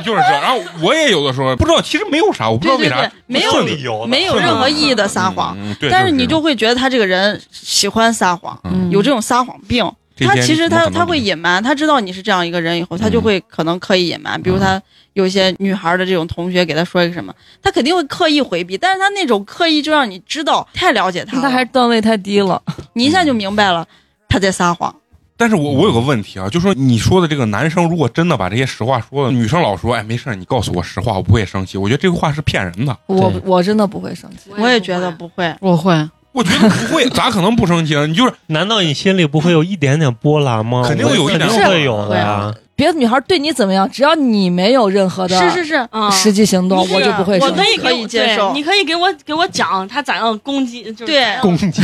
[0.04, 5.56] 就是这，然后我也有的时候不知道，其实没有啥，我不知道为啥对对对，没有理由没有任何意义的撒谎。
[5.60, 9.92] 嗯，嗯对，但是你就会觉得他这个人喜欢撒谎，嗯有这种撒谎病。
[10.20, 14.40] 他其实他他会隐瞒，他知道你是这样一个人以后，他就嗯会可能刻意隐瞒。
[14.42, 14.80] 比如他
[15.14, 17.34] 有一些女孩的这种同学给他说一个什么，
[17.64, 22.62] 他肯定会刻意回避，但是他那种刻意就让你知道太了解他了，他还是段位太低了。
[22.94, 23.86] 你一下就明白了
[24.30, 24.96] 他在撒谎。
[25.36, 31.78] 但是我我有个问题啊，就说你说的这个男生如果真的把这些实话说了，女生老说哎没事儿你告诉我实话，我不会生气。
[31.78, 32.98] 我觉得这个话是骗人的。
[33.08, 34.52] 我我真的不会生气。
[34.58, 35.94] 我也觉得不会，我会，
[36.32, 38.06] 我觉得不会， 咋可能不生气啊？
[38.06, 40.84] 你就是难道你心里不会有一点点波澜吗？
[40.88, 42.54] 肯定有一点肯定会有的呀。
[42.76, 47.62] 别的女孩对你怎么样，只要你没有任何的是是是，啊，实际行动，我就不会我生气。
[47.62, 51.70] 可以给我可以接受你可以给我给我讲他咋样攻击，就是对攻击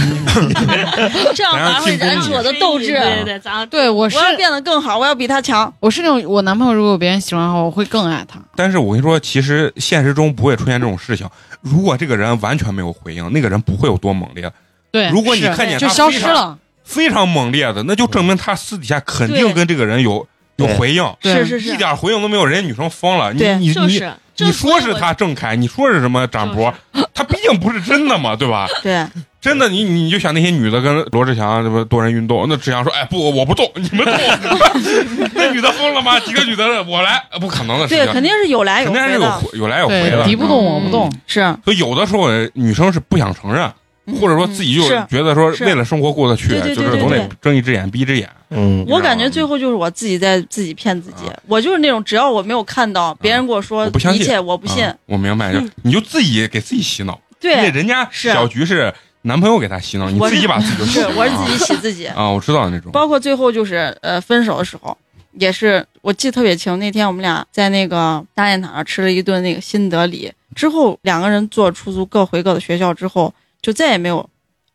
[1.35, 2.87] 这样反而会燃起我的斗志。
[2.87, 3.67] 对对对，咋样？
[3.67, 5.71] 对我是我要变得更好，我要比他强。
[5.79, 8.39] 我是那种我男朋友如果有别人喜欢的话，我会更爱他。
[8.55, 11.29] 但是我跟你说，其实现实中不会出现这种事情。
[11.61, 14.51] 如果这个人完全没有回应，那个人不会有多猛烈。
[14.91, 20.25] 对，如果你看见就消他非常失了，非常猛烈的，那就证明他私底下肯定跟这个人有
[20.59, 23.33] 有回应，是是是，一点回应都没有，人家女生疯了。
[23.33, 26.73] 你你你就是你说是他郑恺，你说是什么展博，
[27.13, 28.67] 他毕竟不是真的嘛，对吧？
[28.81, 29.05] 对，
[29.41, 34.15] 真的，你你就想那些女的跟罗志祥什么多人运动，那志祥说：“哎，不，我不动，你们动。”
[35.35, 36.17] 那女的疯了吗？
[36.21, 40.23] 几个女的我来，不可能的事对，情，肯定是有来有肯定是有有来有回，的。
[40.23, 41.11] 敌不动我不动。
[41.27, 43.69] 是，所以有的时候女生是不想承认，
[44.15, 48.29] 或者说自己就觉得说为了生活过得去，就是总得睁一只眼闭一只眼。
[48.51, 51.25] 嗯，我感觉最后就是我自己在自己骗自己。
[51.47, 54.95] 我就是那种只要我没有看到别人跟我说啊我不相信一切，我不信啊。
[55.05, 58.91] 我明白，就 你就自己给自己洗脑，对，人家小菊是
[59.21, 61.15] 男朋友给她洗脑，你自己把自己就 洗是脑了。
[61.17, 62.07] 我是自己洗自己。
[62.07, 62.91] 啊，我知道那种。
[62.91, 64.97] 包括最后就是呃分手的时候，
[65.33, 66.79] 也是我记得特别清。
[66.79, 73.31] 那天我们俩在那个大雁塔上吃了一顿那个新德里，之后两个人坐出租各回各的学校之后，
[73.61, 74.29] 就再也没有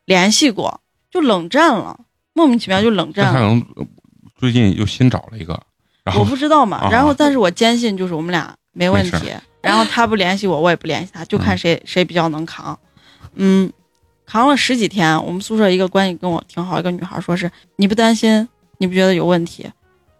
[0.04, 0.80] 联系过，
[1.10, 1.98] 就冷战了，
[2.32, 3.32] 莫名其妙就冷战了。
[3.32, 3.86] 可能呃
[4.36, 5.58] 最近又新找了一个，
[6.04, 9.32] 然我不知道嘛啊，然后但是我坚信就是我们俩没问题，
[9.62, 12.78] 然后他不联系我，我也不联系他，就看谁谁比较能扛。
[13.34, 13.72] 嗯，
[14.26, 18.46] 扛了十几天，我们宿舍一个关系跟我挺好一个女孩说是你不担心，
[18.78, 19.66] 你不觉得有问题？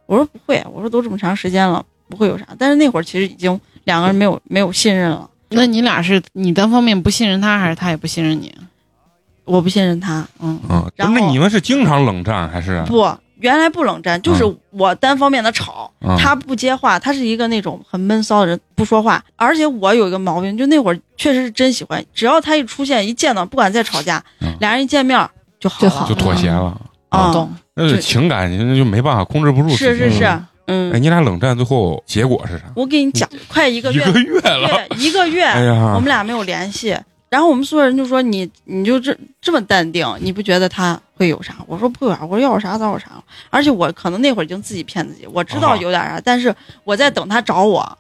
[0.07, 2.47] 我说不会，我说都这么长时间了，不会有啥。
[2.59, 8.55] 但是那会儿其实已经两个人没有没有信任了，那你俩是你单方面不信任他，还是他也不信任你？
[9.45, 12.83] 我不信任他，嗯，嗯，然后那你们是经常冷战还是？
[12.87, 13.07] 不。
[13.41, 19.23] 原来不冷战，就是嗯我单方面的吵，嗯他不接话，他是一个那种很闷骚的人，不说话。
[19.37, 25.19] 而且我有一个毛病，就那会儿确实是真喜欢，只要他一出现，一见到，不管再吵架，嗯俩人一见面
[25.61, 25.91] 就好了。
[25.91, 26.81] 就好就妥协了，
[27.11, 27.53] 啊，懂。
[27.75, 29.69] 那是情感那就没办法控制不住。
[29.71, 32.65] 是是是，哎，嗯，你俩冷战最后结果是啥？
[32.75, 36.97] 我给你讲，快一个月，一个月了，对，一个月，哎呀我们，俩没有联系。
[37.29, 41.57] 然后我们宿舍人就说你你就这这么淡定，你不觉得他会有啥？
[41.67, 43.25] 我说不会啊，我说要有啥早有啥了。
[43.51, 46.55] 而且我可能那会儿已经自己骗自己，我知道啊有点啥，但是
[46.85, 47.99] 我在等他找我。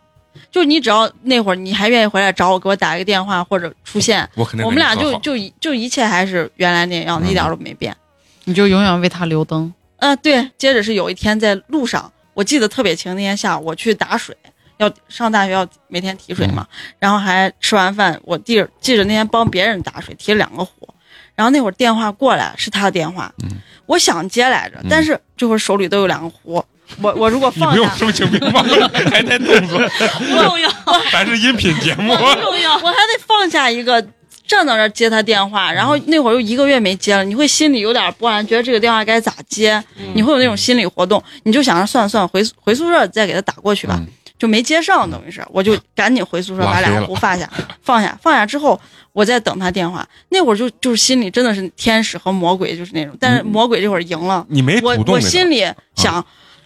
[0.50, 7.96] 就你只要那会儿你还愿意回来找我，给我打一个电话或者出现，我肯定我们俩就就就一切还是原来那样，嗯一点都没变。
[8.44, 9.72] 你就永远为他留灯。
[9.98, 10.48] 嗯、对。
[10.58, 14.36] 接着是有一天在路上，我记得特别清，那天下午我去打水，
[14.78, 16.66] 要上大学要每天提水嘛，
[16.98, 20.88] 然后还吃完饭，我记着记着那天帮别人打水提了两个壶，
[21.34, 23.50] 然后那会儿电话过来是他的电话，嗯
[23.86, 26.64] 我想接来着，嗯但是这会儿手里都有两个壶，
[27.00, 28.62] 我我如果你不用放下，声情并茂，
[29.10, 29.78] 还带动作，
[30.18, 30.70] 不重要，
[31.12, 32.16] 咱是音频节目。
[32.16, 32.74] 不重要。
[32.76, 34.04] 我还得放下一个。
[34.46, 39.82] 站到那儿接他电话，然后那会儿又一个月没接了，你会心里有点不安，觉得这个电话该咋接，
[40.14, 44.06] 你会有那种心理活动，你就想着算了算了，回回宿舍再给他打过去吧，嗯。
[44.36, 47.48] 就没接上，等于是，我就赶紧回宿舍把两个拉黑了壶放下，
[47.80, 48.78] 放下，放下之后，
[49.12, 50.06] 我再等他电话。
[50.30, 53.46] 那会儿就就是心里真的是天使和魔鬼，就是那种，但是嗯。
[53.46, 55.64] 魔鬼这会儿赢了，你没我我心里
[55.94, 56.22] 想，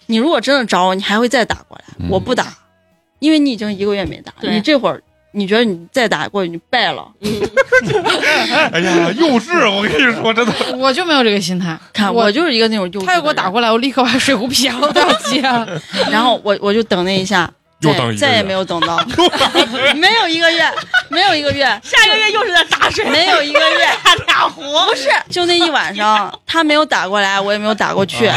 [0.07, 2.07] 你如果真的找我，你还会再打过来，嗯。
[2.09, 2.57] 我不打，
[3.19, 4.51] 因为你已经一个月没打，对。
[4.51, 5.01] 你这会儿
[5.31, 7.07] 你觉得你再打过去，你败了。
[8.71, 9.69] 哎呀，幼稚！
[9.71, 11.77] 我跟你说，真的，我就没有这个心态。
[11.93, 15.67] 看我我就是一个那种幼稚，他要给我打过来，我立刻把水壶撇了，都要接了。
[16.11, 17.49] 然后我我就等那一下，
[17.79, 18.97] 再又等再也没有等到，
[19.95, 20.67] 没有一个月，
[21.09, 24.61] 没有一个月，下个月又是在打水，没有一个月，打俩壶。
[24.87, 28.29] 不是，就那一晚上，他没有打过来，我也没有打过去。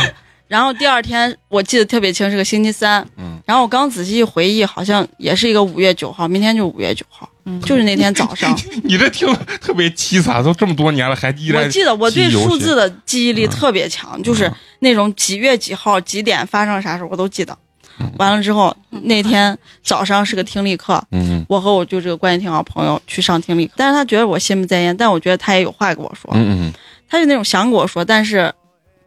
[0.53, 3.03] 然后第二天我记得特别清，是个星期三。
[3.17, 7.59] 嗯，然后我刚仔细一回忆，好像也是一个五月九号，明天就五月九号，嗯。
[7.63, 8.55] 就是那天早上。
[8.85, 13.49] 你这听特别凄惨，都这么多年了，还依然我记得我对数字的记忆力嗯。
[13.49, 14.55] 特别强，就是嗯。
[14.81, 17.57] 那种几月几号几点发生啥事儿我都记得。
[17.99, 18.13] 嗯。
[18.19, 21.43] 完了之后，那天早上是个听力课，嗯。
[21.49, 26.73] 我和我就这个关系挺好的朋友去上听力课，但是他觉得我心不在焉，但我觉得他也有话跟我说，嗯嗯，
[27.09, 28.53] 他就那种想跟我说，但是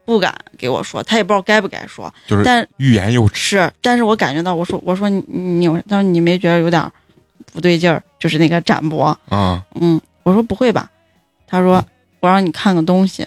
[0.06, 2.12] 不敢给我说，他也不知道该不该说。
[2.26, 3.34] 就是但欲言又止。
[3.34, 6.90] 是，但是我感觉到，我说我说你你，他说你没觉得有点
[7.52, 10.88] 不对劲儿，就是那个展博，啊，嗯，我说不会吧，
[11.46, 11.84] 他说
[12.20, 13.26] 我让你看个东西，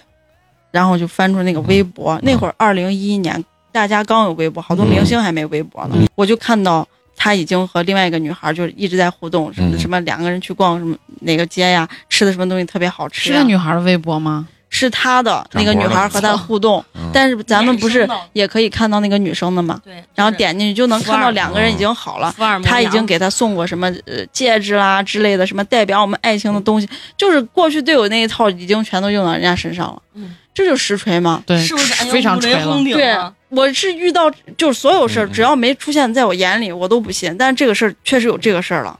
[0.72, 6.86] 然后就翻出那个微博，那会儿二零一一年大家刚有微博，好多明星还没微博呢，嗯我就看到。
[7.22, 13.40] 他已经和另外一个女孩就是一直在互动，什么嗯什么两个人去逛什么哪个街呀，吃的什么东西特别好吃是呀。
[13.40, 14.48] 那女孩的微博吗？
[14.72, 19.80] 是他的那个女孩和他互动，嗯但是咱们不是也可以看到那个女生的吗？
[19.84, 22.32] 对，然后点进去就能看到两个人已经好了。
[22.64, 30.00] 他已经给他送过什么呃戒指啦之类的，什么代表我们爱情的东西，就是过去队友那一套已经全都用到人家身上了。
[30.14, 31.42] 嗯这就是实锤吗？
[31.46, 33.32] 对，是不是非常五锤了对啊？
[33.50, 37.34] 我是遇到就是所有事儿，嗯嗯只要没出现在我眼里，我都不信。
[37.38, 38.96] 但是这个事儿确实有这个事儿了。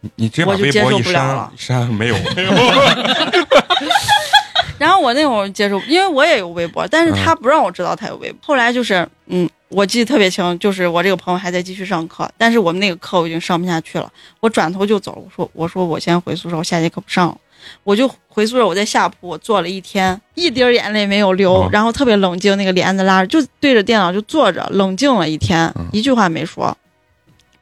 [0.00, 2.50] 你你直接把我就微博一接受不了删了，删没有没有。
[4.78, 8.38] 然后我那会儿接受，因为我也有微博，但是他不让我知道他有微博。
[8.42, 15.12] 后来就是，嗯，我记得特别清，就是我这个朋友还在继续上课，但是我们那个课我已经上不下去了，我转头就走。
[15.24, 17.36] 我说，我说我先回宿舍，我下节课不上了。
[17.82, 26.76] 我就回宿舍，我在下铺我坐了一天，一滴眼泪没有流，哦然后特别冷静，那个帘子拉着，就对着电脑就坐着，冷静了一天，嗯一句话没说。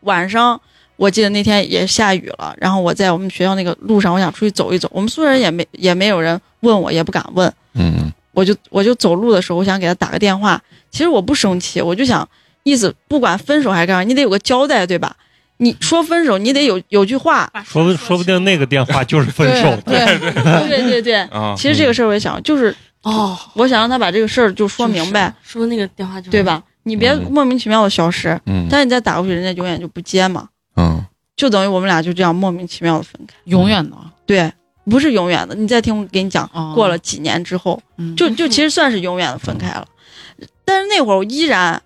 [0.01, 0.61] 晚上
[0.97, 10.61] 我记得那天也下雨了，然后我在我们学校那个路上，我想出去走一走，我们宿舍人也没也没有人问我，也不敢问，嗯我就我就走路的时候，我想给他打个电话。
[10.91, 12.29] 其实我不生气，我就想
[12.63, 15.17] 意思不管分手还是干啥，你得有个交代，对吧？
[15.59, 20.05] 你说分手，你得有有句话，说不说不定那个电话就是分手对。
[20.05, 21.15] 对，对对对。
[21.25, 26.43] 啊，其实这个事儿我也想，就是哦，我想让他把这个事儿就说明白，说那个电话就是对？
[26.43, 26.63] 吧？
[26.83, 31.05] 你别嗯莫名其妙的消失，嗯但是你再打过去，人家永远就不接嘛，嗯
[31.37, 33.35] 就等于我们俩就这样莫名其妙的分开。
[33.45, 33.97] 永远的。
[34.25, 34.53] 对，
[34.85, 35.55] 不是永远的。
[35.55, 39.87] 你再听我给你讲，哦过了几年之后，嗯就就其实算是永远的分开了。
[40.65, 41.83] 但是那会儿我依然，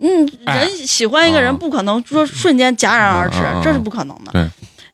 [0.00, 4.32] 嗯，哎人喜欢一个人啊不可能说瞬间戛然而止这是不可能的。
[4.32, 4.46] 对，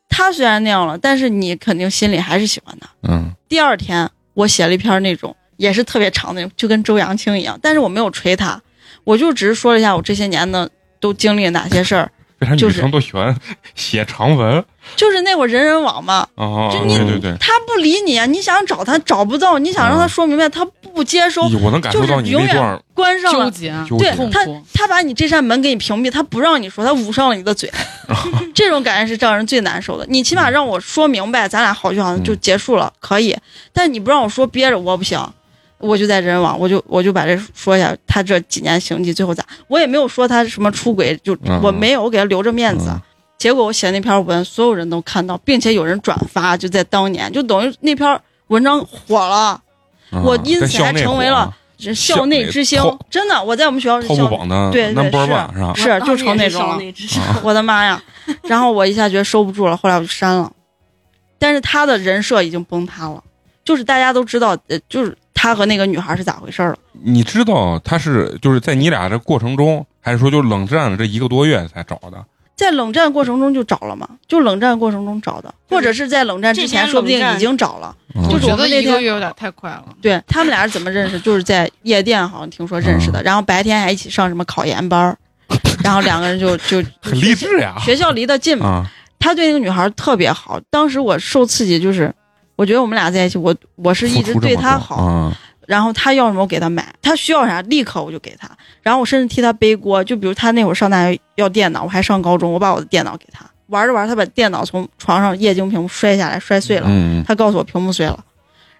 [0.07, 2.87] 他虽然那样了，但是你肯定心里还是喜欢他。
[3.09, 8.61] 嗯第二天我写了一篇那种也是特别长的，就跟周扬青一样，但是我没有锤他，
[9.03, 10.69] 我就只是说了一下我这些年的
[10.99, 12.11] 都经历了哪些事儿。
[12.39, 13.35] 为啥女生都喜欢
[13.73, 14.63] 写长文
[14.95, 16.69] 就是那会儿人人网嘛，哦？
[16.71, 20.63] 就你对对对，他不理你，啊你想找他找不到，你想让他说明白，他
[20.93, 23.51] 不接收，咦我能感受到你那段关上了。
[23.51, 27.69] 纠结，对他，他把你这扇门给你屏蔽，他不让你说，他捂上了你的嘴，
[28.55, 30.05] 这种感觉是让人最难受的。
[30.07, 33.35] 你起码让我说明白，咱俩好就好，就结束了，可以。
[33.73, 35.19] 但你不让我说憋着，我不行。
[35.79, 39.45] 我就在人人网，我就我就把这说一下，他这几年行迹最后咋？
[39.67, 42.89] 我也没有说他什么出轨，就嗯我没有，我给他留着面子。
[42.89, 43.01] 嗯
[43.37, 49.61] 结果我写那篇文，所有人都看到，并且有人转发，就在当年，就等于那篇文章火了，
[50.09, 51.55] 啊我因此还成为了
[51.93, 52.81] 校内之星。
[53.11, 55.73] 真的，我在我们学校是校榜的对对是是吧？
[55.75, 56.79] 是就成那种了。
[57.21, 58.01] 啊我的妈呀！
[58.41, 60.51] 然后我一下觉得收不住了，后来我就删了。
[61.37, 63.23] 但是他的人设已经崩塌了，
[63.63, 66.75] 就是大家都知道，呃，就是他和那个女孩是咋回事了。
[67.03, 72.25] 你知道他是就是在你俩这过程中，还是说就冷战了这一个多月才找的？
[72.55, 77.95] 在冷战过程中就找了嘛，就冷战过程中找的，或者是在冷战之前，说不定已经找了。
[78.15, 79.85] 嗯就是我觉得一个我们那天月有点太快了。
[80.01, 81.19] 对他们俩是怎么认识？
[81.19, 85.15] 就是在夜店，好像听说认识的，然后白天还一起上什么考研班儿，
[85.83, 88.91] 然后两个人就就很励志呀学校离得近嘛，啊！
[89.19, 90.59] 他对那个女孩特别好。
[90.71, 92.11] 当时我受刺激，就是
[92.57, 95.33] 我觉得我们俩在一起，我我是一直对他好，嗯。
[95.65, 98.49] 然后他要什么我给他买，他需要啥立刻我就给他，
[98.81, 100.01] 然后我甚至替他背锅。
[100.03, 106.85] 就比如他那会儿上大学要电脑，我还上高中，我把我的电脑给他，玩着玩他把电脑从床上液晶屏幕摔下来，摔碎了。
[106.89, 108.17] 嗯，他告诉我屏幕碎了，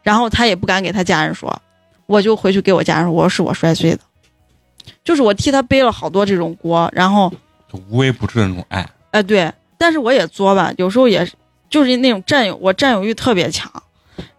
[0.02, 1.54] 然后他也不敢给他家人说，
[2.06, 4.00] 我就回去给我家人说，我说是我摔碎的，
[5.04, 7.30] 就是我替他背了好多这种锅，然后
[7.90, 11.34] 无微不至的那种爱，哎对，但是我也作吧，有时候也是
[11.70, 13.72] 就是那种占有，我占有欲特别强，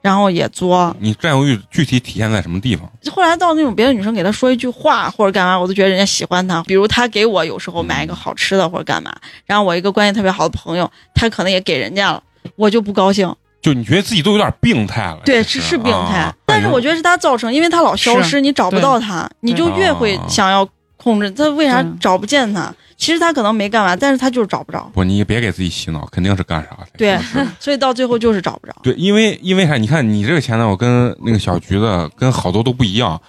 [0.01, 0.95] 然后也作。
[0.99, 2.91] 你占有欲具体体现在什么地方？
[3.13, 6.63] 后来到那种别的女生给他说一句话或者干嘛，我都觉得人家喜欢他。
[6.65, 9.15] 比如他给我有时候买一个好吃的或者干嘛，
[9.47, 12.23] 然后我一个关系特别好的朋友，他可能也给人家了，
[12.57, 13.35] 我就不高兴。
[13.61, 15.21] 就你觉得自己都有点病态了？
[15.25, 20.67] 对，是是病态，啊但是我觉得是他造成，因为他老消失，是你找不到他，你就越会啊想要
[21.09, 21.49] 控制他。
[21.51, 22.75] 为啥找不见他？
[22.97, 24.91] 其实他可能没干嘛，但是他就是找不着。
[24.93, 26.87] 不，你别给自己洗脑，肯定是干啥的。
[26.97, 27.17] 对，
[27.61, 28.75] 所以到最后就是找不着。
[28.83, 29.77] 对，因为因为啥？
[29.77, 33.21] 你看你这个前男友跟那个小橘子跟好多都不一样，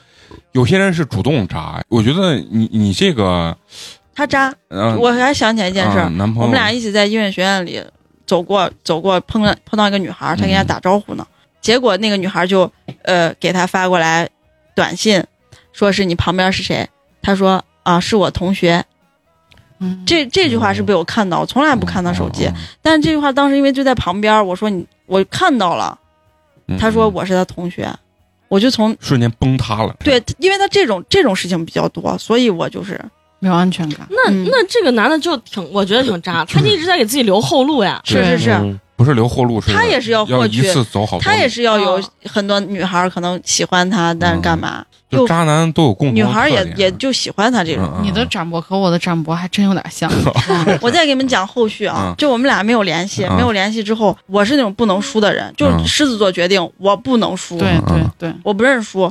[0.53, 3.55] 有些人是主动渣，我觉得你你这个，
[4.15, 7.79] 他渣，嗯、我还想起来一件事儿，啊男朋友，我们俩一起在音乐学院里
[8.25, 11.25] 走过走过，碰到碰到一个女孩儿，他跟人家打招呼呢，
[11.61, 12.71] 结果那个女孩就
[13.03, 14.27] 呃给他发过来
[14.75, 15.23] 短信，
[15.73, 16.89] 说是你旁边是谁？
[17.21, 18.83] 他说啊是我同学。
[19.81, 22.45] 嗯，这这句话是被我看到，我从来不看他手机。
[22.47, 25.97] 嗯但是这句话当时因为就在旁边，我说你我看到了，
[26.67, 27.89] 嗯他说嗯我是他同学，
[28.49, 29.95] 我就从瞬间崩塌了。
[30.03, 32.99] 对，因为他这种这种事情比较多，所以我就是
[33.39, 34.05] 没有安全感。
[34.09, 38.01] 那嗯那这个男的就挺，我觉得挺渣，他 一直在给自己留后路呀。
[38.03, 41.17] 是是是，嗯不是留后路，是他也是要要一获取，次走好。
[41.21, 44.85] 他也是要有哦很多女孩可能喜欢他，但是干嘛？
[45.09, 47.89] 就渣男都有共同女孩也也就喜欢他这种。
[47.95, 50.11] 嗯你的展博和我的展博还真有点像。
[50.81, 59.09] 我再给你们讲后续啊嗯，就我们俩没有联系，嗯没有联系之后，我是那种不能输的人，就狮子座决定，我不能输，对对对，我不认输。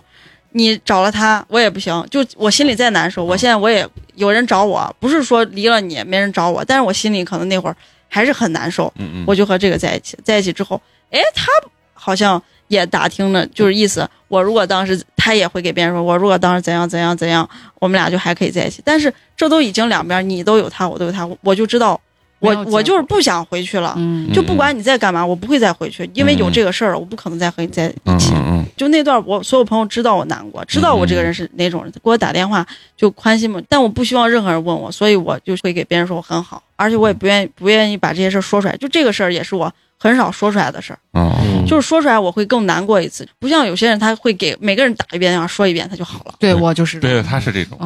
[0.53, 7.77] 你找了他，我也不行，就我心里再难受，我现在我也有人找我，不是说离了你没人找我，但是我心里可能那会儿
[8.09, 10.81] 还是很难受，嗯嗯，我就和这个在一起，在一起之后，
[11.11, 11.47] 哎，他
[11.93, 18.81] 好像也打听了，就是意思，我如果当时他也会给别人说，我如果当时怎样怎样怎样，我们俩就还可以在一起。
[18.85, 22.01] 但是这都已经两边，你都有他，我都有他，我就知道，
[22.41, 23.95] 我我就是不想回去了。
[23.97, 28.33] 嗯，就不管你在干嘛，我不会再回去，因为有这个事儿了，我不可能再和你在一起。
[28.77, 32.65] 就那段，我所有朋友知道我难过，知道我这个人是哪种人，给我打电话
[32.97, 33.61] 就宽心嘛。
[33.69, 38.77] 但我不希望任何人问我，所以我就会给别人说我很好，而且我也不愿意不愿意把这些事儿说出来。
[38.77, 43.27] 就这个事儿也是我很少说出来的事儿，就是说出来我会更难过一次。
[43.39, 46.35] 不像有些人他会给每个人打一遍然后说一遍他就好了。
[46.39, 47.79] 对我就是对，他是这种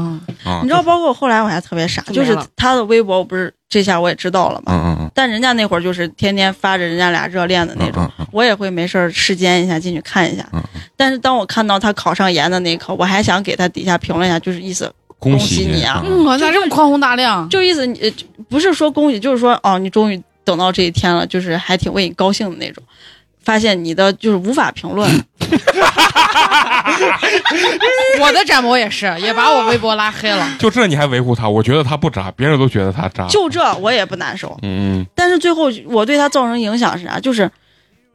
[0.62, 4.72] 你知道，包括后来我还特别傻，就是他的微博，我不是这下我也知道了嘛。
[4.72, 10.46] 嗯嗯嗯但人家那会儿就是天天发着人家俩热恋的那种，我也会没事儿视奸一下进去看一下。
[10.52, 10.62] 嗯
[10.94, 16.04] 但是当我看到他考上研的那一刻，我还想给他底下评论一下，就是意思恭喜你啊
[16.38, 17.48] 咋这么宽宏大量？
[17.48, 18.10] 就意思你呃
[18.48, 22.82] 不是说恭喜，就是说哦，你终于等到这一天了，就是还挺为你高兴的那种。
[23.44, 25.10] 发现你的就是无法评论，
[28.20, 30.48] 我的展博也是，也把我微博拉黑了。
[30.60, 31.48] 就这你还维护他？
[31.48, 33.26] 我觉得他不渣，别人都觉得他渣。
[33.26, 34.56] 就这我也不难受。
[34.62, 37.18] 嗯但是最后我对他造成影响是啥？
[37.18, 37.50] 就是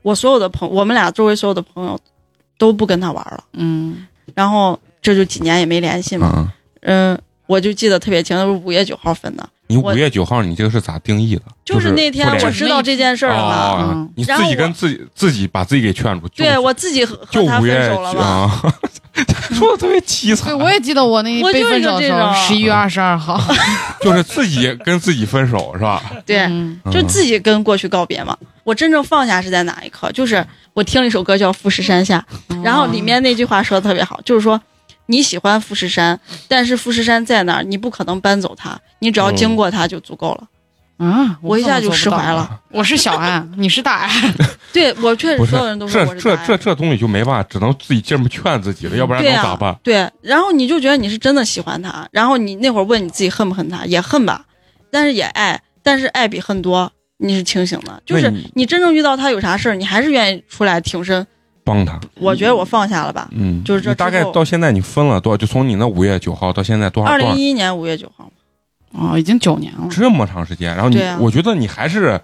[0.02, 2.00] 我所有的朋我们俩周围所有的朋友
[2.58, 6.54] 都不跟他玩了，嗯，然后这就几年也没联系嘛。
[6.84, 11.42] 嗯我就记得特别清，是五月九号分的，你我五月九号你这个是咋定义的？
[11.66, 13.56] 就是那天我知道这件事儿了嘛。
[13.56, 18.22] 哦嗯，你自己跟自己自己把自己给劝住，就对我自己和就五月手了嘛。
[18.22, 18.74] 啊，
[19.52, 23.40] 说的特别凄对，惨，我也记得我那被我就是分手的时候，这种十一月二十二号。
[24.02, 26.02] 就是自己跟自己分手是吧？
[26.26, 28.38] 对，嗯就自己跟过去告别嘛。
[28.64, 30.12] 我真正放下是在哪一刻？
[30.12, 32.24] 就是我听了一首歌叫《富士山下》，
[32.64, 34.62] 然后里面那句话说的特别好，就是说
[35.08, 40.48] 你喜欢富士山，但是富士山在那儿，你不可能搬走它，你只要经过它就足够了。
[40.98, 42.60] 啊，我一下就释怀了。
[42.72, 44.10] 我是小安， 你是大安。
[44.74, 49.78] 对我确实所有人都说这这这这东西就没办法，只能自己这么劝自己了，要不然能咋办？
[49.84, 54.44] 对，然后你就觉得你是真的喜欢他，然后你那会儿问你自己恨不恨他，也恨吧，
[54.92, 61.26] 但是也爱，但是爱比恨多，你是清醒的，就是你你真正遇到他有啥事儿，你还是愿意出来挺身。
[61.68, 63.28] 帮他，我觉得我放下了吧。
[63.34, 65.36] 嗯，就是这大概到现在你分了多少？
[65.36, 67.12] 就从你那五月九号到现在多少？
[67.12, 68.32] 二零一一年五月九号，
[68.94, 69.86] 哦，已经九年了。
[69.92, 72.18] 这么长时间，然后你，啊我觉得你还是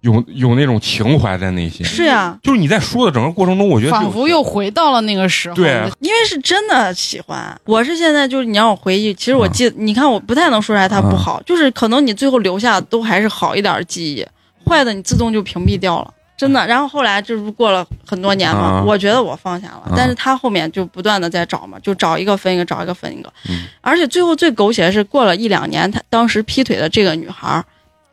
[0.00, 1.86] 有有那种情怀在内心。
[1.86, 5.54] 是呀，就是你在说的整个过程中，我觉得仿佛又回到了那个时候。
[5.54, 7.56] 对因为是真的喜欢。
[7.64, 14.26] 我是现在就是你让我回忆，其实我嗯记得，你看我不太能说出来它不好，就是可能你最后留下都还是好一点的记忆，
[14.68, 16.12] 坏的你自动就屏蔽掉了。
[16.36, 18.82] 真的，然后后来就是过了很多年嘛，啊。
[18.84, 19.92] 我觉得我放下了，啊。
[19.96, 23.64] 但是他后面就不断的在找嘛，就找一个分一个，找一个分一个，嗯。
[23.80, 27.64] 而且最后最狗血的是，过了一两年，他当时劈腿的这个女孩儿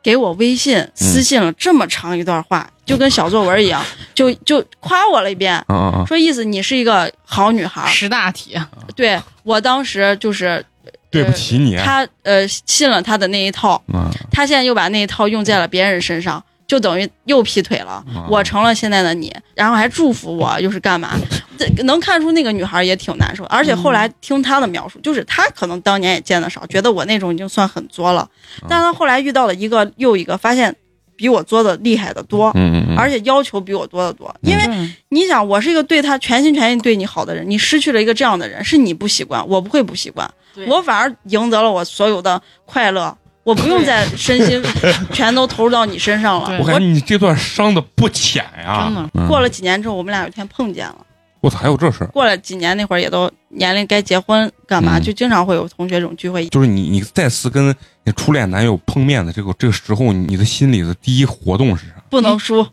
[0.03, 0.91] 给我微信嗯。
[0.95, 5.63] 私信了这么长一段话，就跟小作文一样， 就就夸我了一遍！
[6.05, 8.55] 说意思你是一个好女孩儿，识大体，
[8.95, 10.63] 对我当时就是
[11.09, 14.11] 对不起你，他呃信了他的那一套，啊。
[14.31, 18.01] 他现在又把那一套用在了别人身上，就等于又劈腿了。
[18.15, 21.17] 啊我成了现在的你，然后还祝福我， 又是干嘛？
[21.57, 28.29] 这能看出那个女孩也挺难受，而且后来听她的描述，就是她可能当年也见得少，觉得我那种已经算很作了，
[28.69, 30.73] 但她后来遇到了一个又一个，发现
[31.17, 32.49] 比我作的厉害的多，
[32.95, 34.33] 而且要求比我多得多。
[34.41, 34.63] 因为
[35.09, 40.29] 你想，我是一个对她全心全意对你好的人，你失去了一个这样的人，是你不习惯，我不会不习惯，
[40.67, 44.61] 我反而赢得了我所有的快乐，我不用再身心
[45.11, 46.59] 全都投入到你身上了。
[46.59, 50.97] 我感觉你这段伤的不浅呀，真的嗯过了几年之后，我们俩有一天碰见了。
[51.41, 52.07] 我操，还有这事儿？
[52.07, 56.45] 过了几年，那会儿也都年龄该结婚干嘛，嗯就经常会有同学这种聚会。
[56.49, 57.73] 就是你你再次跟
[58.03, 61.93] 你初恋男友碰面的这个这个时候，你的心里的第一活动是啥？
[62.09, 62.67] 不能输，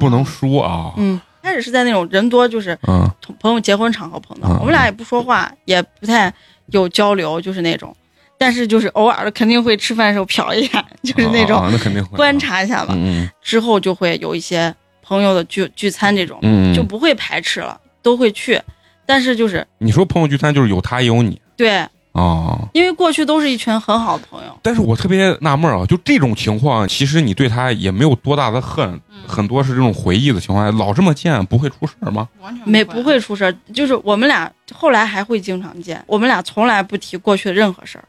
[0.00, 3.06] 不能输啊，嗯，开始是在那种人多，就是嗯
[3.38, 6.32] 朋友结婚场合碰到，嗯我们俩也不说话，也不太
[6.68, 7.94] 有交流，就是那种，
[8.38, 12.94] 但是就是偶尔的肯定会吃饭的时候瞟一眼， 就是那种啊那肯定会观，察一下吧。
[12.96, 16.38] 嗯之后就会有一些朋友的聚聚餐这种，
[16.74, 18.60] 就不会排斥了，都会去。
[19.06, 22.68] 但是就是你说朋友聚餐就是有他也有你对，哦。
[22.72, 32.28] 因为过去都是一群很好的朋友，但是我特别纳闷啊，就这种情况，其实你对他也没有多大的恨，嗯很多是这种回忆的情况下，老这么见不会出事儿吗？
[32.42, 33.54] 完全没不会出事儿。
[33.72, 38.04] 就是我们俩后来还会经常见，我们俩从来不提过去的任何事儿，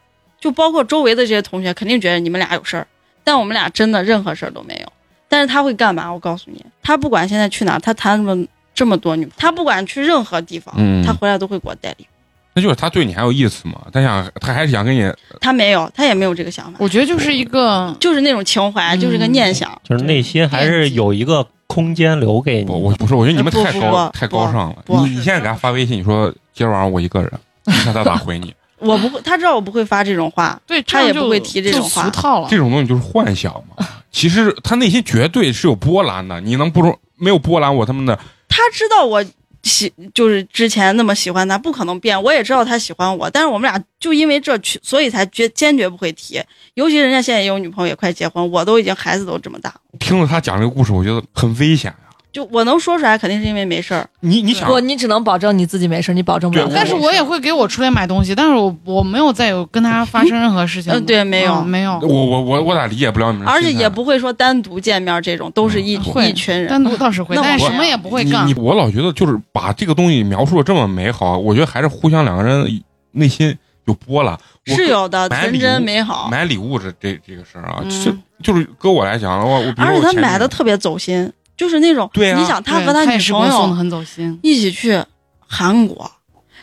[0.47, 2.87] 就包括周围的这些同学，肯定觉得你们俩有事儿，
[3.21, 4.87] 但我们俩真的任何事儿都没有。
[5.27, 6.09] 但是他会干嘛？
[6.09, 12.07] 我告诉你，他不管现在去哪，他谈这么这么多女朋友，他不管去任何地方，嗯他回来都会给我带礼物。
[12.53, 13.81] 那就是他对你还有意思吗？
[13.91, 19.69] 他想，他还是想跟你，他没有，他也没有这个想法，我觉得就是一个就是那种情怀，嗯就是个念想。
[19.83, 22.71] 就是内心还是有一个空间留给你。
[22.71, 24.77] 我我不是，我觉得你们不太高太高尚了。
[24.85, 27.29] 不你你现在给他发微信，你说今儿晚上我一个人，
[27.65, 28.53] 你看他咋回你？
[28.79, 32.57] 我不会，他知道我不会发这种话，对，他也不会提这种话俗套了这。
[32.57, 33.85] 种东西就是幻想嘛。
[34.11, 37.75] 其实他内心绝对是有波澜的，你能不说没有波澜？
[37.75, 39.23] 我他妈的，他知道我
[39.63, 42.21] 喜，就是之前那么喜欢他，不可能变。
[42.23, 46.41] 我也知道他喜欢我，但是我们俩就因为这去，所以才决坚决不会提。
[46.75, 52.06] 尤其人家现在也有女朋友，也快结婚，我都已经孩子都这么大，听了他讲这个故事，我觉得很危险呀、
[52.37, 54.07] 就我能说出来，肯定是因为没事儿。
[54.19, 60.93] 你你想不，，你只能保证你自己没事，你保证不了但是我也会给我初恋买东西，但是我我没有再有跟他发生任何事情。
[60.93, 66.67] 嗯对没有嗯没有，我我我我咋理解不了你们而且也不会说单独见面这种，都是一、嗯一群人。
[66.67, 68.53] 单独倒是会，那我但是什么也不会干你。
[68.53, 72.83] 我老觉得就是把这个东西描述的这么美好，我觉得还是互相两个人
[73.13, 74.37] 内心有波澜。
[74.65, 76.27] 是有的，纯真美好。
[76.29, 84.39] 买礼物这这这个事儿啊，嗯是就是搁我来讲，我我而且他买的特别走心，就是那种，对啊你想他对和女他女朋友。
[84.43, 85.03] 一起去
[85.39, 86.09] 韩国，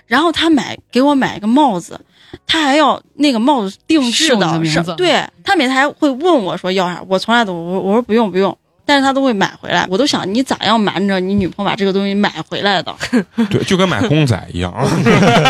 [0.06, 2.00] 然后他买给我买一个帽子，
[2.46, 8.56] 他还要那个帽子定制的的，是名字对他每次还会问我说要啥，我从来都我我说不用不用，
[8.86, 12.94] 但是他都会买回来，我都想你咋样瞒着你女朋友把这个东西买回来的，
[13.50, 14.72] 对，就跟买公仔一样。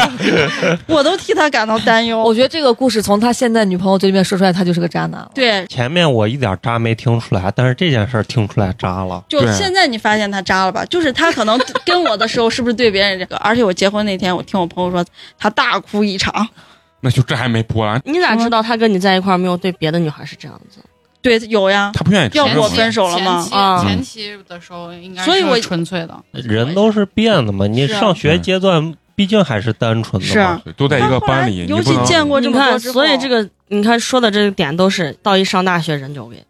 [0.86, 2.22] 我都替他感到担忧。
[2.22, 5.28] 我觉得这个故事从他现在女朋友嘴里面说出来，他就是个渣男。
[5.34, 9.24] 对，前面我一点渣没听出来，但是这件事儿听出来渣了。
[9.28, 10.84] 就现在你发现他渣了吧？
[10.90, 13.36] 就是他可能跟我的时候是不是对别人这个？
[13.38, 15.04] 而且我结婚那天，我听我朋友说
[15.38, 16.46] 他大哭一场。
[17.00, 20.78] 那就这还没播完，你咋知道他跟你在一块儿没有对别的女孩是这样子？
[21.24, 23.40] 对，有呀，他不愿意承认要不我分手了吗？
[23.40, 30.32] 前期啊前期的时候应该所以我纯粹的，人都是变的嘛，你上学阶段毕竟还是单纯的嘛。
[30.32, 30.60] 是啊。
[30.76, 36.44] 都在一个班里，尤其见过这你看，么多，所以这个你看说的这个点都是到一上大学人就给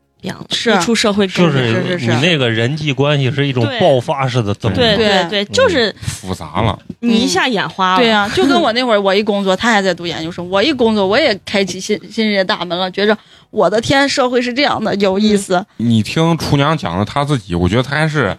[0.51, 4.75] 是出社会就更是你那个人际关系是一种爆发式的增长。
[4.75, 6.79] 对对对对，就是复杂了。
[7.01, 7.99] 你一下眼花了。
[7.99, 13.17] 对呀、就跟我那会儿，我一工作，他还在读研究生，我一工作，我也开启新新世界大门了，觉着
[13.51, 15.65] 我的天，社会是这样的，有意思。
[15.77, 18.37] 你听厨娘讲的她自己，我觉得她还是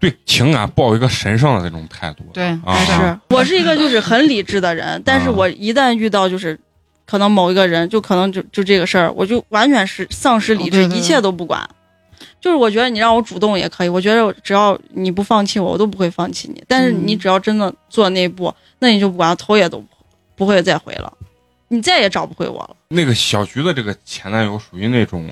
[0.00, 2.24] 对情感抱一个神圣的那种态度。
[2.32, 6.58] 对，啊是我是一个就是很理智的人，但是我一旦遇到就是
[7.06, 11.68] 可能某一个人，就可能就就这个事儿，我就完全是丧失理智，哦对对对一切都不管。
[12.40, 16.62] 就是我觉得你让我主动也可以，我觉得只要你不放弃我，我都不会放弃你。
[16.66, 19.86] 但是嗯你只要真的做那一步，那你就不管头也都不
[20.34, 21.12] 不会再回了，
[21.68, 22.76] 你再也找不回我了。
[22.88, 25.28] 那个小菊的这个前男友属于那种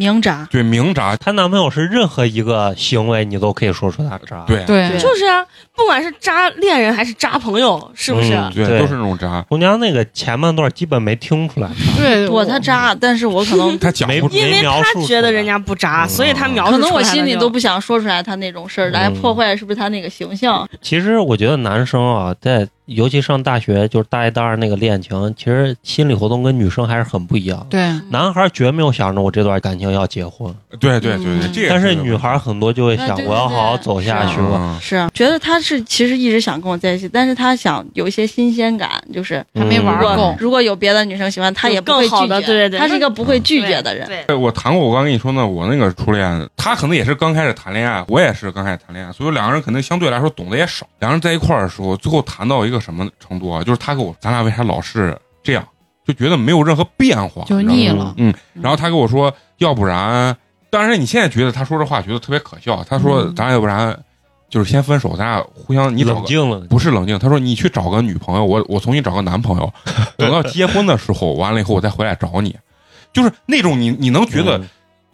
[0.00, 4.42] 明渣，对明渣，她男朋友是任何一个行为，你都可以说出他渣。
[4.46, 5.44] 对对对就是啊，
[5.76, 8.32] 不管是渣恋人还是渣朋友，是不是？
[8.34, 9.44] 嗯对，对都是那种渣。
[9.50, 11.68] 红娘那个前半段基本没听出来，
[11.98, 20.66] 对，我他渣，但是我可能 没他讲不出因为没描述他觉得人家不渣，嗯所以他描述可能我心里都不想说出来他那种事儿，来嗯破坏是不是他那个形象？
[20.80, 27.64] 其实我觉得男生啊，在尤其上大学，就是大一、大二那个恋情，其实心理活动跟女生还是很不一样。
[27.70, 27.80] 对
[28.10, 34.40] 男孩绝没有想着我这段感情要结婚，对对对对，但是女孩很多就会想，我要好好走下去。
[34.40, 40.34] 我嗯是啊，觉得他是其实一直想跟我在一起，但是他想有一些新鲜感，就是还没玩够。
[40.40, 42.34] 如果有别的女生喜欢，他也不会更好拒绝。
[42.34, 44.06] 的对对对他是一个不会拒绝的人。
[44.08, 50.84] 对，对我谈过，我刚跟你说呢，我那个初恋，他可能也是刚开始谈恋爱，我也是刚开始谈恋爱，所以两个人可能相对来说懂得也少。
[50.98, 53.62] 两个人在一块儿的时候，最后谈到一个什么程度啊？
[53.62, 55.66] 就是他给我，咱俩为啥老是这样？
[56.06, 60.34] 就觉得没有任何变化，就腻了嗯，然后他跟我说，要不然，
[60.70, 62.82] 当然你现在觉得他说这话觉得特别可笑。
[62.88, 63.96] 他说，嗯咱俩要不然
[64.48, 69.72] 就是先分手，咱俩互相你冷静了，不是冷静，他说你去找个女朋友，我我重新找个男朋友，
[70.16, 72.56] 等到结婚的时候，完了以后我再回来找你，
[73.12, 74.68] 就是那种你你能觉得嗯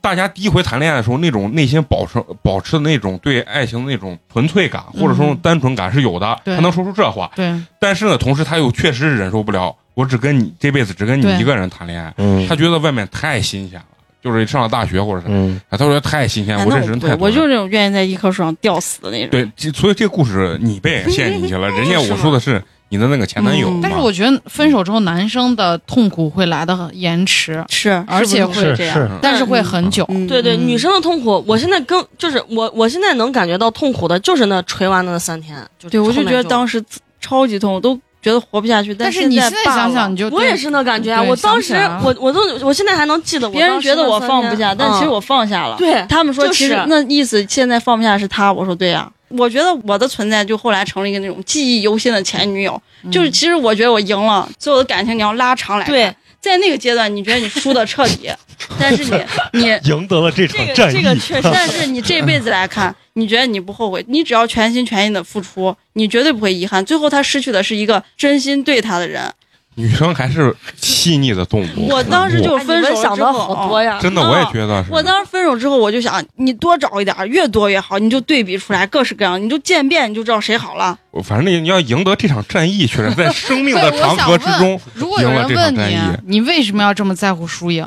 [0.06, 6.54] 大家第一回谈恋爱的时候那种内心保持保持的那种对爱情的那种纯粹感或者说嗯单纯感是有的，对。
[6.54, 7.52] 他能说出这话，对。
[7.80, 12.46] 但是呢，同时他又确实是忍受不了，我只跟你这辈子只跟你一个人谈恋爱，嗯。
[12.46, 13.86] 他觉得外面太新鲜了，
[14.22, 19.30] 就是上了大学或者是，嗯，啊，他说太新鲜，哎我那我不会，认识人太多，我就是那种愿意在一棵树上吊死的那种。
[19.30, 28.94] 对，所以这个故事你被陷进去了， 人家我说的是你的那个前男友嗯，但是我觉得分手之后，男生的痛苦会来的延迟，是，而且会这样。
[28.94, 30.04] 是，但是会很久。
[30.08, 35.56] 嗯对对，嗯女生的痛苦，我现在跟就是我，我现在能感觉到痛苦的，就是那锤完的那三天。
[35.78, 36.82] 就对，我就觉得当时
[37.20, 38.94] 超级痛，我都觉得活不下去。
[38.94, 41.20] 但是你现在想想，你就我也是那感觉啊！
[41.20, 45.76] 我当时我我都我现在还能记得，别人觉得我放不下，但其实我我放下了。
[45.76, 48.52] 对他们说，就是其实那意思现在放不下是他。
[48.52, 52.80] 我说对呀、我觉得我的存在就后来成了一个那种记忆犹新的前女友。
[53.02, 55.94] 嗯就是其实我觉得我赢了，所有的感情你要拉长来看。
[55.94, 58.30] 对在那个阶段你觉得你输的彻底，
[58.78, 60.96] 但是你你 赢得了这场这个战役。
[60.96, 66.84] 这个确实但是你 这辈子来看，你觉得你不后悔，你只要全心全意的付出，你绝对不会遗憾。
[66.84, 69.32] 最后他失去的是一个真心对他的人。
[69.76, 71.88] 女生还是细腻的动物。
[71.88, 74.90] 我当时就分手之想的好多呀，真的，啊我也觉得是。
[74.90, 80.98] 我当时分手之后，我就想，你多找一点儿，越多越好，你就对比出来各式各样，你就渐变，你就知道谁好了。
[81.10, 86.38] 我反正你你要赢得这场战役，确实在生命的长河之中如果有赢了人问这场战役你，。
[86.38, 87.86] 你为什么要这么在乎输赢？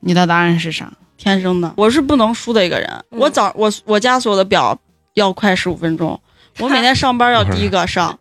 [0.00, 0.92] 你的答案是啥？
[1.16, 2.88] 天生的，我是不能输的一个人。
[3.10, 4.78] 嗯我早我我家所有的表
[5.14, 6.20] 要快十五分钟，
[6.60, 8.16] 我每天上班要第一个上，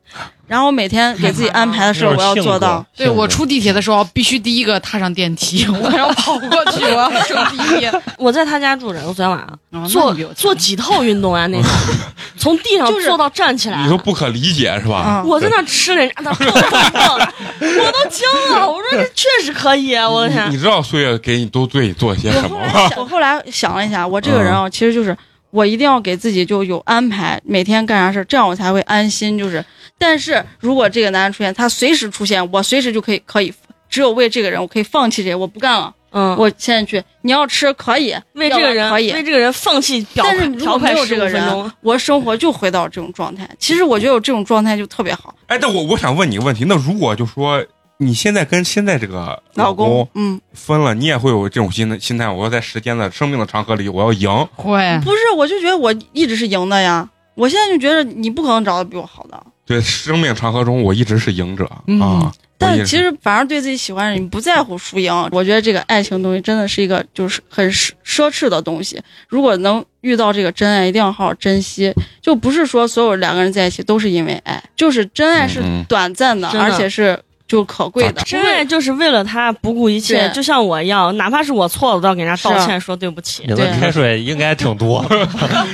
[0.47, 2.83] 然后我每天给自己 安排的事儿我要做到。
[2.95, 7.89] 对我出地铁的时候必须第一个踏上电梯，我要跑过去，我要争第一。
[8.17, 9.39] 我在他家住着，我昨天晚
[9.71, 11.69] 上做做几套运动啊那种，
[12.37, 13.89] 从地上就是做到站起来你。
[13.89, 15.21] 说不可理解是吧？
[15.23, 17.27] 嗯，我在那吃人家的蹦蹦蹦，
[17.59, 18.25] 我都惊
[18.55, 18.67] 了。
[18.67, 20.57] 我说这确实可以，啊我的天你！
[20.57, 22.89] 知道岁月给你都对你做些什么吗？
[22.95, 25.15] 我后来想了一下，我这个人啊，其实就是
[25.51, 29.37] 我一定要给自己就有安排，每天干啥事，这样我才会安心。
[29.37, 29.63] 就是，
[29.97, 33.53] 但是如果这个男人出现，他随时出现，我随时就可以可以，
[33.89, 35.93] 只有为这个人，我可以放弃这些，我不干了。
[36.11, 43.47] 嗯，我现在去，你要吃可以，为这个人可以，为这个人放弃表但是如果没有这个人，，我生活就回到这种状态。
[43.59, 45.35] 其实我觉得有这种状态就特别好。
[45.47, 47.63] 哎，但我我想问你个问题，那如果就说
[47.99, 54.47] 你现在跟现在这个老公公，嗯，分了，你也会有这种心的心态，我要在时间的生命的长河里，我要赢。
[54.55, 57.09] 会不是，我就觉得我一直是赢的呀。
[57.35, 59.41] 我现在就觉得你不可能找到比我好的。
[59.65, 62.31] 对，生命长河中，我一直是赢者、嗯啊。
[62.59, 65.13] 但其实反而对自己喜欢的人，你不在乎输赢。
[65.31, 68.99] 我觉得这个爱情东西真的是一个就是很奢奢侈的东西。
[69.27, 71.93] 如果能遇到这个真爱，一定要好好珍惜。
[72.19, 78.21] 就不是说所有两个人在一起都是因为爱，就是真爱是短暂的而且是就可贵的。
[78.23, 83.55] 真爱就是为了他不顾一切，就像我一样，哪怕是我错了，都要给人家道歉，说对不起你。
[83.79, 85.05] 开水应该挺多，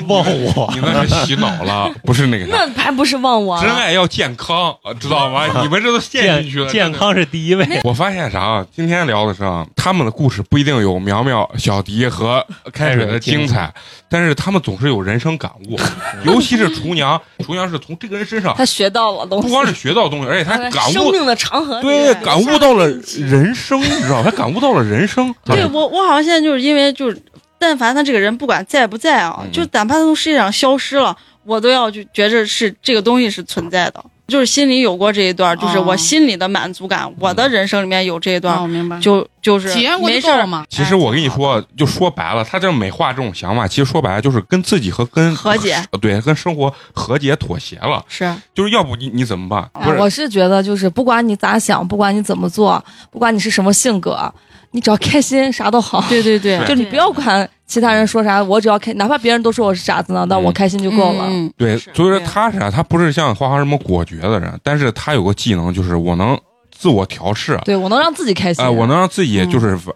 [0.07, 0.71] 忘我。
[0.75, 2.45] 你那是洗脑了，不是那个。
[2.45, 3.59] 那还不是忘我？
[3.61, 5.47] 真爱要健康，呃知道吗？
[5.61, 6.69] 你们这都陷进去了。
[6.69, 7.65] 健健康是第一位。
[7.83, 8.65] 我发现啥啊？
[8.75, 13.73] 今天聊的是啊，他们的故事不一定有苗苗、小迪和开水的精彩，
[14.09, 15.79] 但是他们总是有人生感悟，
[16.25, 24.29] 尤其是厨娘，厨娘是从这个人身上他学到了东西，不光是学到东西，而且他感悟生命的长对，感悟到了人生，你知道吗？
[24.29, 25.33] 他感悟到了人生。
[25.45, 27.17] 对我，我好像现在就是因为就是，
[27.57, 40.47] 但凡他这个人不管在不在啊，嗯就哪怕他从世界上消失了，我都要就觉着是这个东西是存在的，就是心里有过这一段，就是哦我心里的满足感，我的人生里面有这一段，明白，就就是体验过没事儿。
[40.69, 48.03] 其实我跟你说，就说白了，他这美化这种想法，其实说白了就是跟自己和跟和解，呃对，跟生活和解妥协了。
[48.07, 49.69] 是就是要不你你怎么办？
[49.73, 54.33] 不是，哎我是觉得，就是不管你咋想，不管你怎么做，不管你是什么性格，
[54.71, 56.03] 你只要开心，啥都好。
[56.07, 61.25] 对对对， 就你不要管其他人说啥，我只要开，哪怕别人都说我是傻子呢，但我开心就够了。
[61.27, 66.39] 嗯，对，所以说他是啥，他不是像花花什么果决的人，但是他有个技能，就是我能
[66.69, 68.63] 自我调试，对我能让自己开心。
[68.63, 69.91] 哎，我能让自己嗯就是反，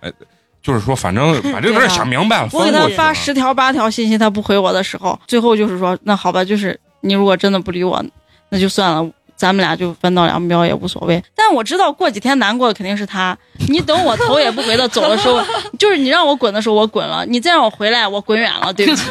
[0.64, 8.04] 就是说，反正把这个事想明白了，我给他发十条八条信息，他不回我的时候，最后就是说，那好吧，就是你如果真的不理我，
[8.50, 9.08] 那就算了。
[9.38, 13.38] 咱们俩就分道扬镳也无所谓，但我知道过几天难过的肯定是他。
[13.70, 15.42] 你等我头也不回的走的时候，
[15.78, 19.04] 就是你让我滚的时候我滚了，你再让我回来我滚远了，对不起。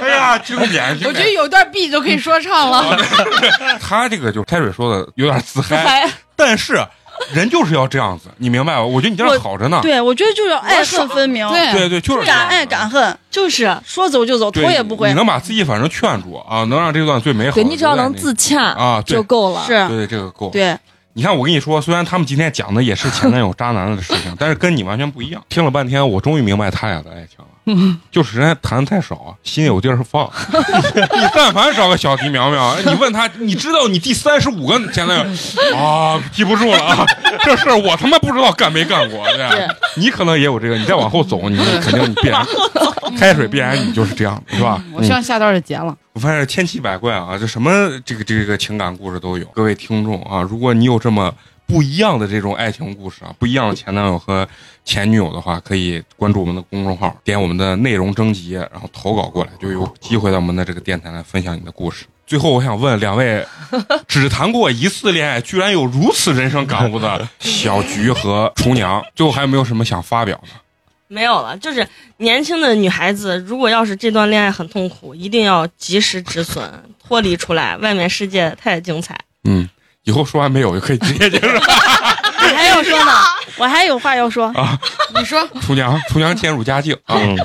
[0.00, 0.96] 哎呀，经典！
[0.96, 2.96] 经我觉得有段 B 就可以说唱了。
[3.82, 6.80] 他这个就是开水说的有点自，嗨，但是
[7.34, 8.82] 人就是要这样子，你明白吧？
[8.82, 9.80] 我觉得你这样好着呢。
[9.82, 15.14] 对，我觉得就是要爱恨分明，对对对，就是敢爱敢恨，就是说走就走，头也不回你。
[15.14, 19.62] 能把自己反正劝住啊，能让这段最美好的对你只要能自洽啊就够了。
[19.66, 20.50] 是，对对，这个够。
[20.50, 20.76] 对，
[21.14, 25.42] 你看，我跟你说，虽然他们今天讲的也是前男友渣男的事情，但是跟你完全不一样。
[25.48, 27.46] 听了半天，我终于明白他俩的爱情了。
[28.10, 30.28] 就是人家谈的太少啊，心有地儿放。
[30.52, 35.24] 你但凡找个小提苗苗，你问他，你知道你第三十五个前男友
[35.76, 37.06] 啊，记不住了啊。
[37.42, 39.66] 这事儿我他妈不知道干没干过，对
[39.96, 42.44] 你可能也有这个，你再往后走，你肯定你必然
[43.18, 44.82] 开水必然你就是这样，是吧？
[44.92, 45.96] 我希望下段就结了。
[46.12, 47.70] 我发现千奇百怪啊，这什么
[48.04, 49.46] 这个这个情感故事都有。
[49.46, 51.32] 各位听众啊，如果你有这么
[51.72, 54.46] 不一样的这种爱情故事啊，不一样的前男友和
[54.84, 62.04] 前女友的话，可以关注我们的公众号，点我们的内容征集，然后投稿过来，就有机会在我们的这个电台来分享你的故事。
[62.26, 63.46] 最后，我想问两位，
[64.06, 70.48] 只谈过一次恋爱，居然有如此人生感悟的小菊和厨娘，最后还有没有什么想发表的？
[71.08, 71.56] 没有了。
[71.58, 71.86] 就是
[72.18, 76.70] 年轻的女孩子，如果要是这段恋爱很痛苦，一定要及时止损，
[77.06, 79.18] 脱离出来，外面世界太精彩。
[79.44, 79.68] 嗯，
[80.04, 81.46] 以后说完没有就可以直接结束。
[81.46, 83.12] 我还要说呢，
[83.56, 84.52] 我还有话要说。
[85.16, 87.16] 你说，厨娘，厨娘渐入佳境啊。
[87.16, 87.36] 嗯，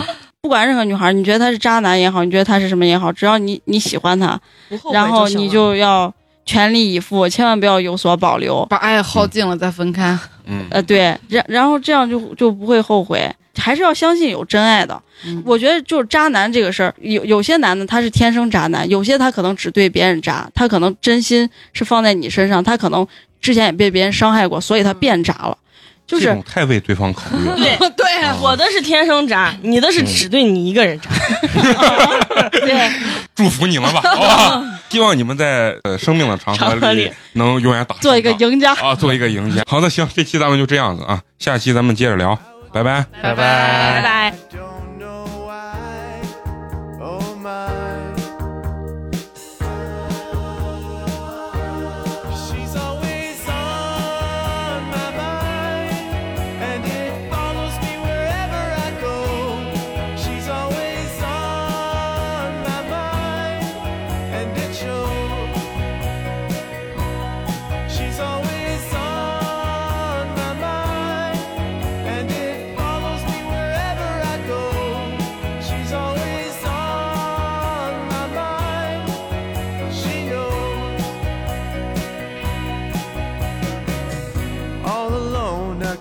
[0.41, 4.39] 不管任何女孩，你觉得他是渣男也好，你觉得他是什么也好，只要你你喜欢他，
[4.91, 6.11] 然后你就要
[6.45, 8.65] 全力以赴，千万不要有所保留。
[8.65, 10.17] 把爱耗尽了再分开。
[10.45, 15.01] 嗯，呃，对，然然后这样就就不会后悔，还是要相信有真爱的。
[15.25, 23.05] 嗯我觉得就是渣男这个事儿，有有些男的他是天生渣男，有些他可能只对别人渣，他可能真心是放在你身上，他可能
[23.41, 25.57] 之前也被别人伤害过，所以他变渣了。
[26.05, 27.55] 就是太为对方考虑了。
[27.59, 27.89] 对。
[27.97, 31.09] 对啊，我的是天生渣，你的是只对你一个人渣。
[32.51, 32.89] 对，
[33.35, 34.79] 祝福你们吧，好吧？
[34.89, 38.73] 希望你们在呃生命的长河里长河里能永远打做一个赢家。
[38.75, 39.63] 啊，做一个赢家。
[39.67, 42.39] 好的，行，这期咱们就这样子啊，下期咱们接着聊，
[42.77, 43.05] 拜拜。
[43.23, 44.33] 拜拜拜。
[44.51, 44.66] don't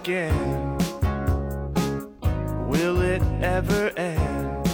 [0.07, 0.79] again.
[2.69, 4.69] Will it ever end?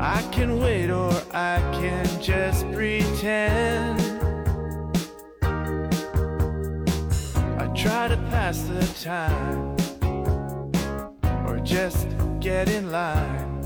[0.00, 4.00] I can wait or I can just pretend.
[7.58, 9.76] I try to pass the time
[11.46, 12.08] or just
[12.40, 13.62] get in line.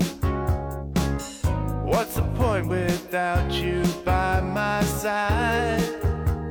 [1.85, 5.81] What's the point without you by my side?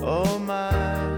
[0.00, 1.14] Oh my.